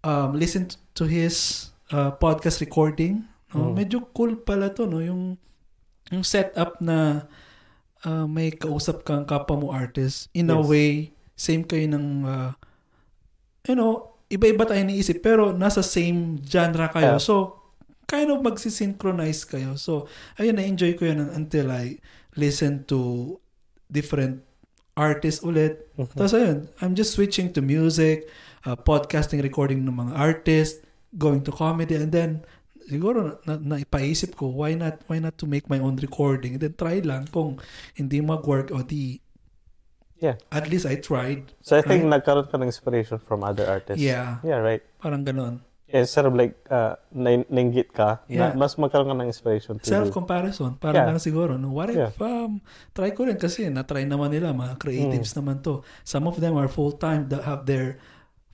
[0.06, 3.26] um, listened to his uh, podcast recording.
[3.50, 3.74] No?
[3.74, 3.82] Mm.
[3.82, 5.02] Medyo cool pala to, no?
[5.02, 5.34] Yung,
[6.14, 7.26] yung setup na
[8.06, 10.30] uh, may kausap kang kapwa mo artist.
[10.30, 10.66] In a Yes.
[10.70, 10.88] way,
[11.34, 12.54] same kayo ng, uh,
[13.66, 17.18] you know, iba-iba tayo iniisip, pero nasa same genre kayo.
[17.18, 17.22] Yeah.
[17.22, 17.60] So,
[18.06, 19.74] kind of magsisynchronize kayo.
[19.74, 20.06] So,
[20.38, 21.98] ayun, na-enjoy ko yun until I
[22.38, 23.36] listen to
[23.90, 24.46] different
[24.94, 25.90] artists ulit.
[25.98, 26.14] Mhm.
[26.14, 28.30] Tapos ayun, I'm just switching to music,
[28.66, 30.78] uh, podcasting, recording ng mga artists,
[31.18, 32.46] going to comedy, and then
[32.90, 36.58] siguro na, na, naipaisip ko, why not why not to make my own recording?
[36.58, 37.62] And then try lang kung
[37.94, 39.22] hindi mag-work o di
[40.20, 40.36] Yeah.
[40.52, 41.56] at least I tried.
[41.64, 42.20] So I think Right.
[42.20, 43.98] nagkaroon ka ng inspiration from other artists.
[43.98, 44.84] Yeah, Yeah, right.
[45.00, 45.64] parang ganon.
[45.88, 48.54] Yeah, instead of like uh, nain- nainggit ka, na, Yeah.
[48.54, 49.80] mas magkaroon ka ng inspiration.
[49.82, 51.08] Self-comparison, parang Yeah.
[51.10, 51.58] lang siguro.
[51.58, 51.72] No?
[51.72, 52.12] What Yeah.
[52.12, 52.60] if, um,
[52.94, 55.38] try ko rin kasi na-try naman nila, mga creatives Mm.
[55.42, 55.82] naman to.
[56.04, 57.98] Some of them are full-time, that have their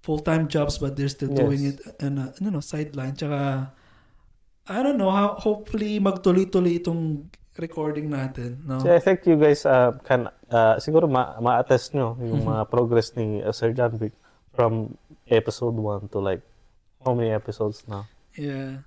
[0.01, 1.43] full-time jobs but they're still Yes.
[1.43, 3.13] doing it in a, you know, sideline.
[3.13, 3.75] Tsaka,
[4.67, 7.27] I don't know, how, hopefully magtuloy-tuloy itong
[7.59, 8.61] recording natin.
[8.63, 8.79] No?
[8.79, 12.49] So I think you guys uh, can uh, siguro ma- ma-attest nyo yung Mhm.
[12.51, 14.13] mga progress ni uh, Sir John Vic
[14.53, 14.97] from
[15.27, 16.41] episode 1 to like
[17.01, 18.05] how many episodes now?
[18.35, 18.85] Yeah.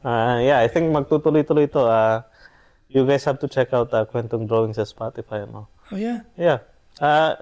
[0.00, 1.80] Uh, yeah, I think magtutuloy-tuloy to.
[1.82, 2.16] Uh,
[2.88, 5.44] you guys have to check out uh, Kwentong Drawing sa Spotify.
[5.44, 5.68] No?
[5.90, 6.24] Oh, yeah.
[6.36, 6.64] Yeah.
[6.96, 7.34] Uh,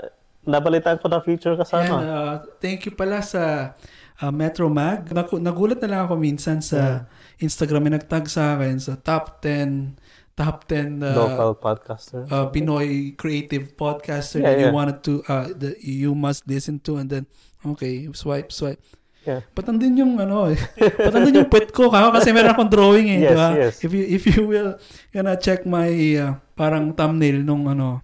[0.43, 1.97] nabalitaan ko na feature ka sa Yan, ano.
[2.03, 3.75] uh, thank you pala sa
[4.19, 5.07] uh, Metro Mag.
[5.13, 7.07] Naku- nagulat na lang ako minsan sa
[7.39, 10.02] Instagram may nagtag sa akin sa top 10
[10.33, 12.25] top 10 uh, Local podcaster.
[12.33, 14.75] uh, Pinoy creative podcaster Yeah, that you yeah.
[14.75, 17.25] wanted to uh, that you must listen to and then
[17.63, 18.81] okay swipe swipe
[19.23, 19.47] Yeah.
[19.55, 20.59] Ba't nandun yung ano eh?
[20.99, 21.95] Ba't nandun yung pet ko?
[21.95, 23.49] Kako kasi meron akong drawing eh, Yes, di ba?
[23.55, 23.75] yes.
[23.79, 24.75] If you if you will
[25.15, 25.87] gonna check my
[26.19, 28.03] uh, parang thumbnail nung ano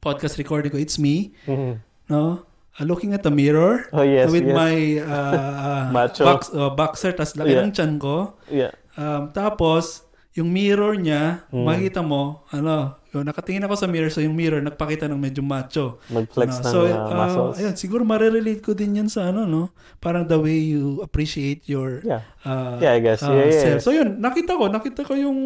[0.00, 1.84] podcast recording ko, it's me, Mhm.
[2.08, 2.48] no?
[2.80, 4.56] Uh, looking at the mirror Oh, yes, with yes.
[4.56, 4.72] my
[5.04, 7.68] uh, uh, box, uh, boxer, tas laki Yeah.
[7.68, 8.40] ng tiyan ko.
[8.48, 8.72] Yeah.
[8.96, 10.07] Um, tapos,
[10.38, 11.66] yung mirror niya, Mm.
[11.66, 15.98] makikita mo, ano, yung nakatingin ako sa mirror, so yung mirror, nagpakita ng medyo macho.
[16.06, 17.56] Mag-flex Ano, ng so, uh, uh, muscles.
[17.58, 19.74] ayun, siguro marirelate ko din yan sa ano, no?
[19.98, 22.22] Parang the way you appreciate your Yeah.
[22.44, 23.20] uh, Yeah, I guess.
[23.20, 23.74] uh, Yeah, yeah, self.
[23.74, 23.82] yeah.
[23.82, 25.38] So yun, nakita ko, nakita ko yung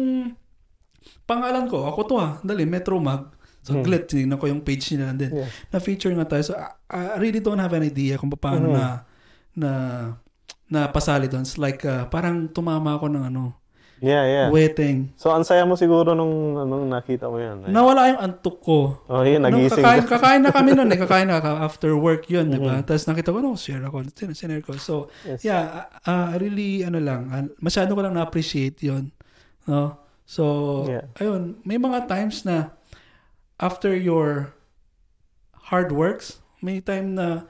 [1.23, 1.87] pangalan ko.
[1.87, 3.31] Ako to ah, dali, Metro Mag.
[3.63, 3.81] So, Hmm.
[3.81, 5.09] glit, tinignan ko yung page nila.
[5.09, 5.49] And then, Yeah.
[5.71, 6.43] na-feature nga tayo.
[6.43, 8.75] So, I, I really don't have an idea kung paano Mhm.
[8.75, 8.85] na,
[9.55, 9.71] na,
[10.67, 11.47] na pasali doon.
[11.47, 13.55] It's like, uh, parang tumama ako ng ano,
[13.99, 14.47] Yeah, yeah.
[14.49, 15.13] wetting.
[15.15, 17.63] So, ang saya mo siguro nung, nung nakita mo yun.
[17.63, 17.71] eh.
[17.71, 18.99] Nawala yung antok ko.
[19.05, 20.09] Oh, yun, Nung nagising kakain, ka.
[20.17, 20.99] kakain na kami noon eh.
[21.03, 22.79] Kakain na after work yun, di ba?
[22.79, 22.85] Mhm.
[22.85, 24.03] Tapos nakita ko, no, share ako.
[24.11, 24.75] Sin- Sinare ko.
[24.75, 25.43] So, Yes.
[25.43, 29.11] yeah, uh, really, ano lang, uh, masyado ko lang na-appreciate yun.
[29.63, 29.95] No?
[30.23, 30.43] So,
[30.87, 31.07] Yeah.
[31.19, 32.75] ayun, may mga times na
[33.55, 34.51] after your
[35.71, 37.47] hard works, may time na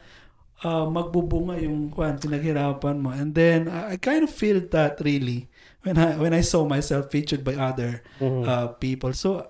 [0.61, 3.09] uh, magbubunga yung kwan, pinaghirapan mo.
[3.09, 5.49] And then, I, I kind of feel that really
[5.83, 8.43] when I when I saw myself featured by other Mhm.
[8.43, 9.11] uh, people.
[9.13, 9.43] So,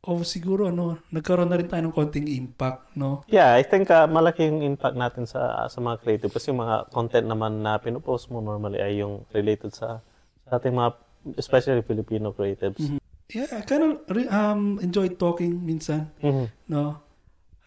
[0.00, 3.24] o siguro ano, nagkaroon na rin tayo ng konting impact, no?
[3.26, 6.88] Yeah, I think uh, malaki yung impact natin sa sa mga creative kasi yung mga
[6.90, 10.04] content naman na pinopost mo normally ay yung related sa
[10.44, 10.92] sa ating mga
[11.36, 12.80] especially Filipino creatives.
[12.82, 13.00] Mhm.
[13.32, 16.52] Yeah, I kind of re- um, enjoy talking minsan, Mhm.
[16.68, 17.00] no?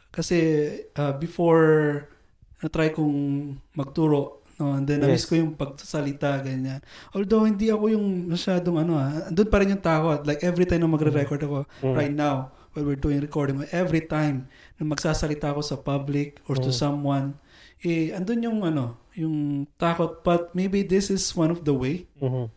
[0.09, 0.37] Kasi
[0.93, 2.05] uh, before
[2.57, 3.13] na-try kong
[3.73, 4.73] magturo, no?
[4.73, 5.29] And then na-miss Yes.
[5.29, 6.81] ko yung pagsasalita, ganyan.
[7.13, 10.25] Although hindi ako yung masyadong ano ah, doon pa rin yung takot.
[10.25, 11.93] Like every time na magre-record ako, Mhm.
[11.93, 14.45] right now, while we're doing recording, every time
[14.77, 16.77] na magsasalita ako sa public or to Mm.
[16.77, 17.27] someone,
[17.81, 20.21] eh, andun yung ano, yung takot.
[20.21, 22.49] But maybe this is one of the way Mhm.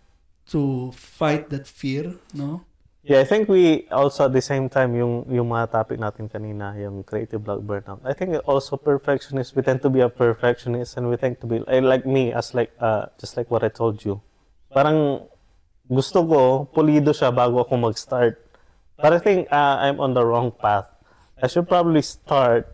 [0.50, 2.64] to fight that fear, no?
[3.00, 6.76] Yeah, I think we also at the same time yung yung mga topic natin kanina,
[6.76, 8.04] yung creative block burnout.
[8.04, 9.56] I think also perfectionist.
[9.56, 12.52] We tend to be a perfectionist and we tend to be I like me as
[12.52, 14.20] like uh just like what I told you.
[14.68, 15.24] Parang
[15.88, 18.36] gusto ko pulido siya bago ako mag-start.
[19.00, 20.92] But I think uh, I'm on the wrong path.
[21.40, 22.68] I should probably start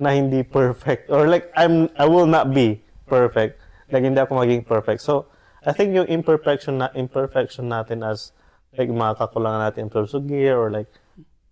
[0.00, 3.60] na hindi perfect or like I'm I will not be perfect.
[3.92, 5.04] Like hindi ako maging perfect.
[5.04, 5.28] So
[5.68, 8.32] I think yung imperfection na imperfection natin as
[8.74, 10.90] like mga kakulangan natin in terms of gear or like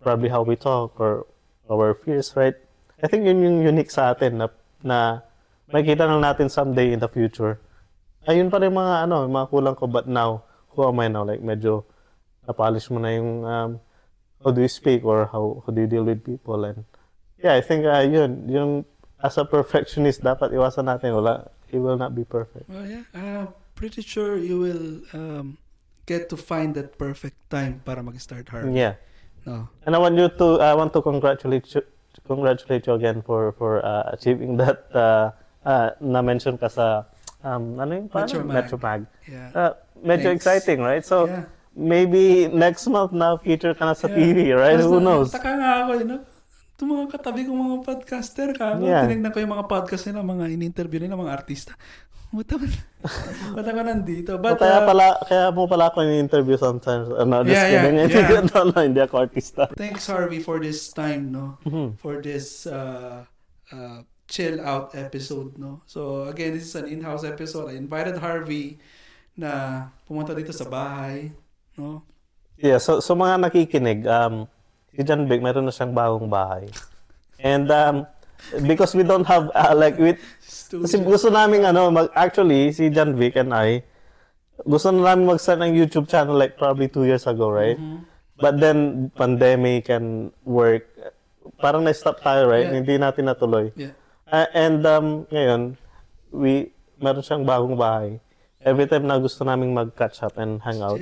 [0.03, 1.25] probably how we talk or
[1.71, 2.55] our fears, right?
[3.01, 4.47] I think yun yung unique sa atin na,
[4.83, 5.23] na
[5.71, 7.59] makikita lang natin someday in the future.
[8.27, 10.43] Ayun pa rin mga ano, mga kulang ko but now,
[10.75, 11.23] who am I now?
[11.23, 11.83] Like medyo
[12.47, 13.79] napolish mo na yung um,
[14.43, 16.83] how do you speak or how, how do you deal with people and
[17.39, 18.71] yeah, I think uh, yun, yung
[19.23, 22.67] as a perfectionist dapat iwasan natin wala it will not be perfect.
[22.67, 25.57] Well, yeah, uh, pretty sure you will um,
[26.05, 28.71] get to find that perfect time para mag-start hard.
[28.73, 28.99] Yeah.
[29.45, 29.67] No.
[29.85, 31.83] And I want you to I want to congratulate you
[32.23, 35.35] congratulate you again for for uh, achieving that uh,
[35.67, 37.03] uh, na mention ka sa
[37.43, 38.47] um ano yung Metro pangalan?
[38.47, 38.55] Mag.
[38.55, 39.01] Metro Mag.
[39.27, 39.47] Yeah.
[39.51, 40.47] Uh, medyo Thanks.
[40.47, 41.03] exciting, right?
[41.03, 41.43] So yeah.
[41.75, 44.15] maybe next month na feature ka na sa Yeah.
[44.15, 44.79] TV, right?
[44.79, 45.35] Who na- knows?
[45.35, 46.21] Taka nga ako, you know?
[46.73, 48.79] Itong mga katabi kong mga podcaster ka.
[48.79, 49.05] Yeah.
[49.05, 51.75] Tinignan ko yung mga podcast nila, mga in-interview nila, mga artista.
[52.33, 52.65] Ba't ako,
[53.53, 54.31] ba't ako nandito?
[54.33, 57.13] So, But, kaya uh, pala kaya mo pala ako in-interview sometimes.
[57.13, 58.09] Uh, no, just Yeah, yeah, kidding.
[58.09, 58.41] yeah.
[58.49, 59.69] no, no, hindi ako artista.
[59.77, 61.61] thanks Harvey for this time, no?
[61.61, 62.01] Mhm.
[62.01, 63.29] For this uh,
[63.69, 65.85] uh, chill out episode, no?
[65.85, 67.69] So, again, this is an in-house episode.
[67.69, 68.81] I invited Harvey
[69.37, 71.29] na pumunta dito sa bahay,
[71.77, 72.01] no?
[72.57, 74.49] Yeah, so so mga nakikinig, um,
[74.89, 76.65] si John Vic, meron na siyang bagong bahay.
[77.37, 78.09] And um,
[78.67, 80.17] because we don't have, uh, like, we,
[80.83, 83.83] kasi gusto namin, ano, mag, actually, si John Vic and I,
[84.65, 87.77] gusto na namin mag-start ng YouTube channel like probably two years ago, right?
[87.77, 88.05] Mhm.
[88.37, 90.89] But then, pandemic and work,
[91.61, 92.67] parang na-stop tayo, right?
[92.67, 92.75] Yeah.
[92.81, 93.71] Hindi natin natuloy.
[93.77, 93.93] Yeah.
[94.27, 95.61] Uh, and um, ngayon,
[96.33, 98.17] we, meron siyang bagong bahay.
[98.63, 100.97] Every time na gusto naming mag-catch up and hang out,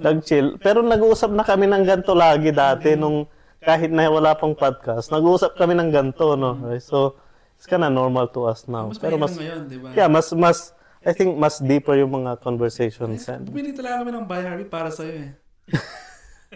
[0.00, 0.56] nag-chill.
[0.56, 3.28] Pero nag-uusap na kami ng ganito lagi dati nung
[3.62, 5.08] kahit na wala pang podcast.
[5.08, 6.58] Nag-uusap kami ng ganito, no?
[6.58, 6.82] Right?
[6.82, 7.14] So,
[7.56, 8.90] it's kinda normal to us now.
[8.90, 9.94] Mas Pero mas, ngayon, di ba?
[9.94, 13.22] yeah, mas, mas, I think mas deeper yung mga conversations.
[13.30, 15.30] And, Bumili talaga kami ng buy Harvey para sa'yo eh.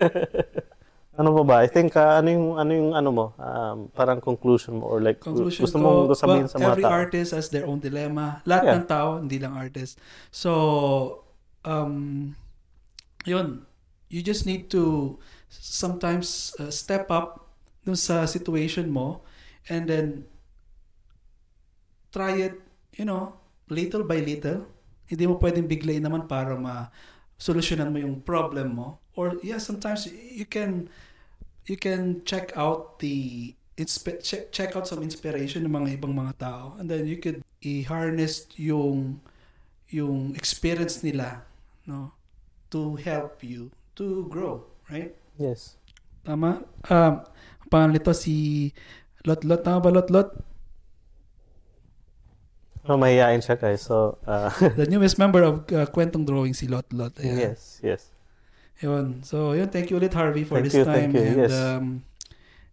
[1.16, 1.56] ano pa ba?
[1.64, 5.22] I think, uh, ano yung, ano yung, ano mo, um, parang conclusion mo or like,
[5.22, 6.92] Conclusion gusto mo sabihin well, sa mga every tao.
[6.92, 8.42] artist has their own dilemma.
[8.44, 8.76] Lahat Yeah.
[8.82, 9.96] ng tao, hindi lang artist.
[10.28, 11.24] So,
[11.64, 12.34] um,
[13.24, 13.64] yun,
[14.10, 15.16] you just need to
[15.48, 17.46] sometimes uh, step up
[17.86, 19.22] dun sa situation mo
[19.70, 20.26] and then
[22.10, 22.58] try it,
[22.96, 23.34] you know,
[23.68, 24.66] little by little.
[25.06, 28.98] Hindi mo pwedeng biglayin naman para ma-solusyonan mo yung problem mo.
[29.14, 30.90] Or, yeah, sometimes you can
[31.66, 36.38] you can check out the inspe- check, check out some inspiration ng mga ibang mga
[36.38, 39.20] tao and then you could i-harness yung
[39.90, 41.42] yung experience nila
[41.84, 42.10] no
[42.70, 45.76] to help you to grow right Yes.
[46.22, 47.22] tama um
[47.62, 48.70] ang pangalan nito si
[49.22, 50.30] Lot Lot tama ba Lot Lot
[52.86, 53.82] Oh, mahihain siya guys.
[53.82, 54.46] So, uh,
[54.78, 57.34] the newest member of uh, Kwentong Drawing si Lot Lot Ayan.
[57.50, 58.14] yes, yes.
[58.78, 59.26] Yun.
[59.26, 59.66] So, yun.
[59.74, 61.10] Thank you ulit, Harvey, for Thank this you, time.
[61.10, 61.26] thank you.
[61.26, 61.50] And, Yes.
[61.50, 61.84] um,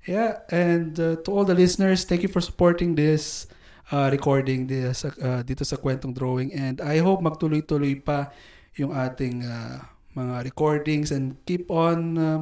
[0.06, 3.50] yeah, and uh, to all the listeners, thank you for supporting this
[3.90, 6.54] uh, recording this, uh, dito sa Kwentong Drawing.
[6.54, 8.30] And I hope magtuloy-tuloy pa
[8.78, 9.82] yung ating uh,
[10.14, 12.42] mga recordings and keep on um,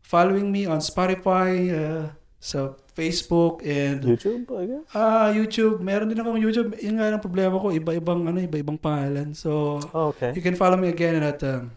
[0.00, 2.04] following me on Spotify, uh,
[2.36, 4.84] sa Facebook, and YouTube, I guess.
[4.92, 5.80] ah YouTube.
[5.80, 6.74] Meron din akong YouTube.
[6.82, 9.32] Yung nga lang problema ko, iba-ibang ano, iba-ibang pangalan.
[9.32, 10.34] So, Oh, okay.
[10.34, 11.70] You can follow me again at um,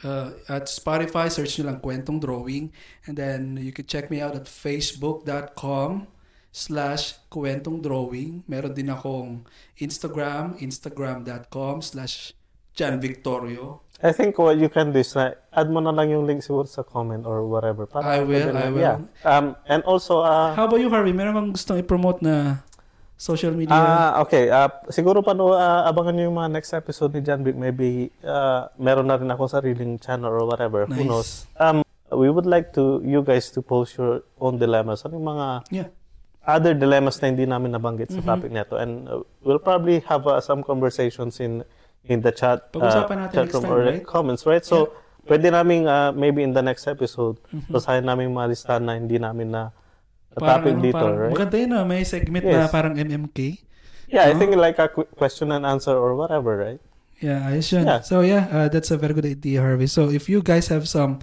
[0.00, 1.26] uh, at Spotify.
[1.28, 2.70] Search nyo lang Kwentong Drawing.
[3.04, 6.06] And then you can check me out at facebook.com
[6.48, 8.46] slash Kwentong Drawing.
[8.48, 9.44] Meron din akong
[9.76, 12.32] Instagram, instagram.com slash
[12.72, 13.82] Jan Victorio.
[13.98, 16.70] I think what you can do is na add mo na lang yung link siguro
[16.70, 17.82] sa comment or whatever.
[17.82, 18.78] Para I will, I will.
[18.78, 18.98] Yeah.
[19.26, 21.10] Um, and also, uh, How about you, Harvey?
[21.10, 22.62] Meron kang gustong i-promote na
[23.18, 23.74] social media?
[23.74, 24.54] Ah, okay.
[24.54, 27.58] Ah, siguro pa no, ah, abangan niyo yung mga next episode ni John Vic.
[27.58, 30.86] Maybe ah, meron na rin ako sariling channel or whatever.
[30.86, 31.10] Who Nice.
[31.10, 31.28] knows?
[31.58, 31.82] Um,
[32.14, 35.02] we would like to you guys to post your own dilemmas.
[35.02, 35.88] Ano yung mga yeah.
[36.46, 38.22] other dilemmas na hindi namin nabanggit Mm-hmm.
[38.22, 38.78] sa topic nito.
[38.78, 41.66] And uh, we'll probably have uh, some conversations in
[42.08, 44.02] in the chat, uh, Pag-usapan natin chat room time, or right?
[44.02, 44.64] comments, right?
[44.64, 47.68] So, pwede namin uh, maybe in the next episode, Mm-hmm.
[47.70, 49.62] basahin namin mga listahan na hindi namin na
[50.28, 51.32] na Parang topic ano, dito, parang- right?
[51.32, 51.84] Maganda yun, ah.
[51.84, 52.72] may segment na Yes.
[52.72, 53.38] parang MMK.
[54.08, 54.38] Yeah, I No?
[54.40, 56.80] think like a qu- question and answer or whatever, right?
[57.20, 57.84] Yeah, ayos yun.
[57.84, 58.00] Yeah.
[58.00, 59.90] So yeah, uh, that's a very good idea, Harvey.
[59.90, 61.18] So if you guys have some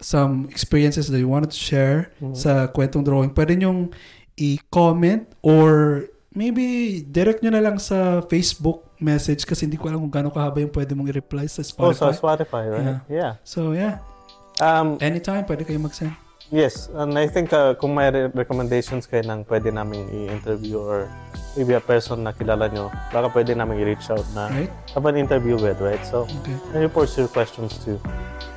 [0.00, 2.32] some experiences that you wanted to share Mhm.
[2.32, 3.90] sa kwentong drawing, pwede nyong
[4.38, 10.12] i-comment or maybe direct nyo na lang sa Facebook message kasi hindi ko alam kung
[10.12, 12.12] gaano kahaba yung pwede mong i-reply sa Oh, sa Spotify.
[12.14, 12.98] Spotify, right?
[13.08, 13.38] Yeah.
[13.42, 14.02] So yeah,
[14.58, 16.10] Um, anytime pwede kayo mag-send.
[16.50, 21.06] yes, and I think uh, kung may re- recommendations kayo ng pwede namin i-interview or
[21.54, 24.72] maybe a person na kilala nyo, baka pwede namin i-reach out na Right?
[24.90, 26.02] have an interview with, right?
[26.02, 26.58] So, Okay.
[26.74, 28.02] and you post your questions too.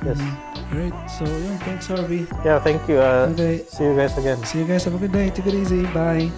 [0.02, 0.18] Yes.
[0.18, 0.34] Mhm.
[0.74, 0.96] Alright.
[1.06, 2.26] So yeah, thanks Harvey.
[2.42, 2.98] Yeah, thank you.
[2.98, 3.62] Uh, Okay.
[3.70, 4.42] see you guys again.
[4.42, 4.82] See you guys.
[4.82, 5.30] Have a good day.
[5.30, 5.86] Take it easy.
[5.94, 6.32] Bye.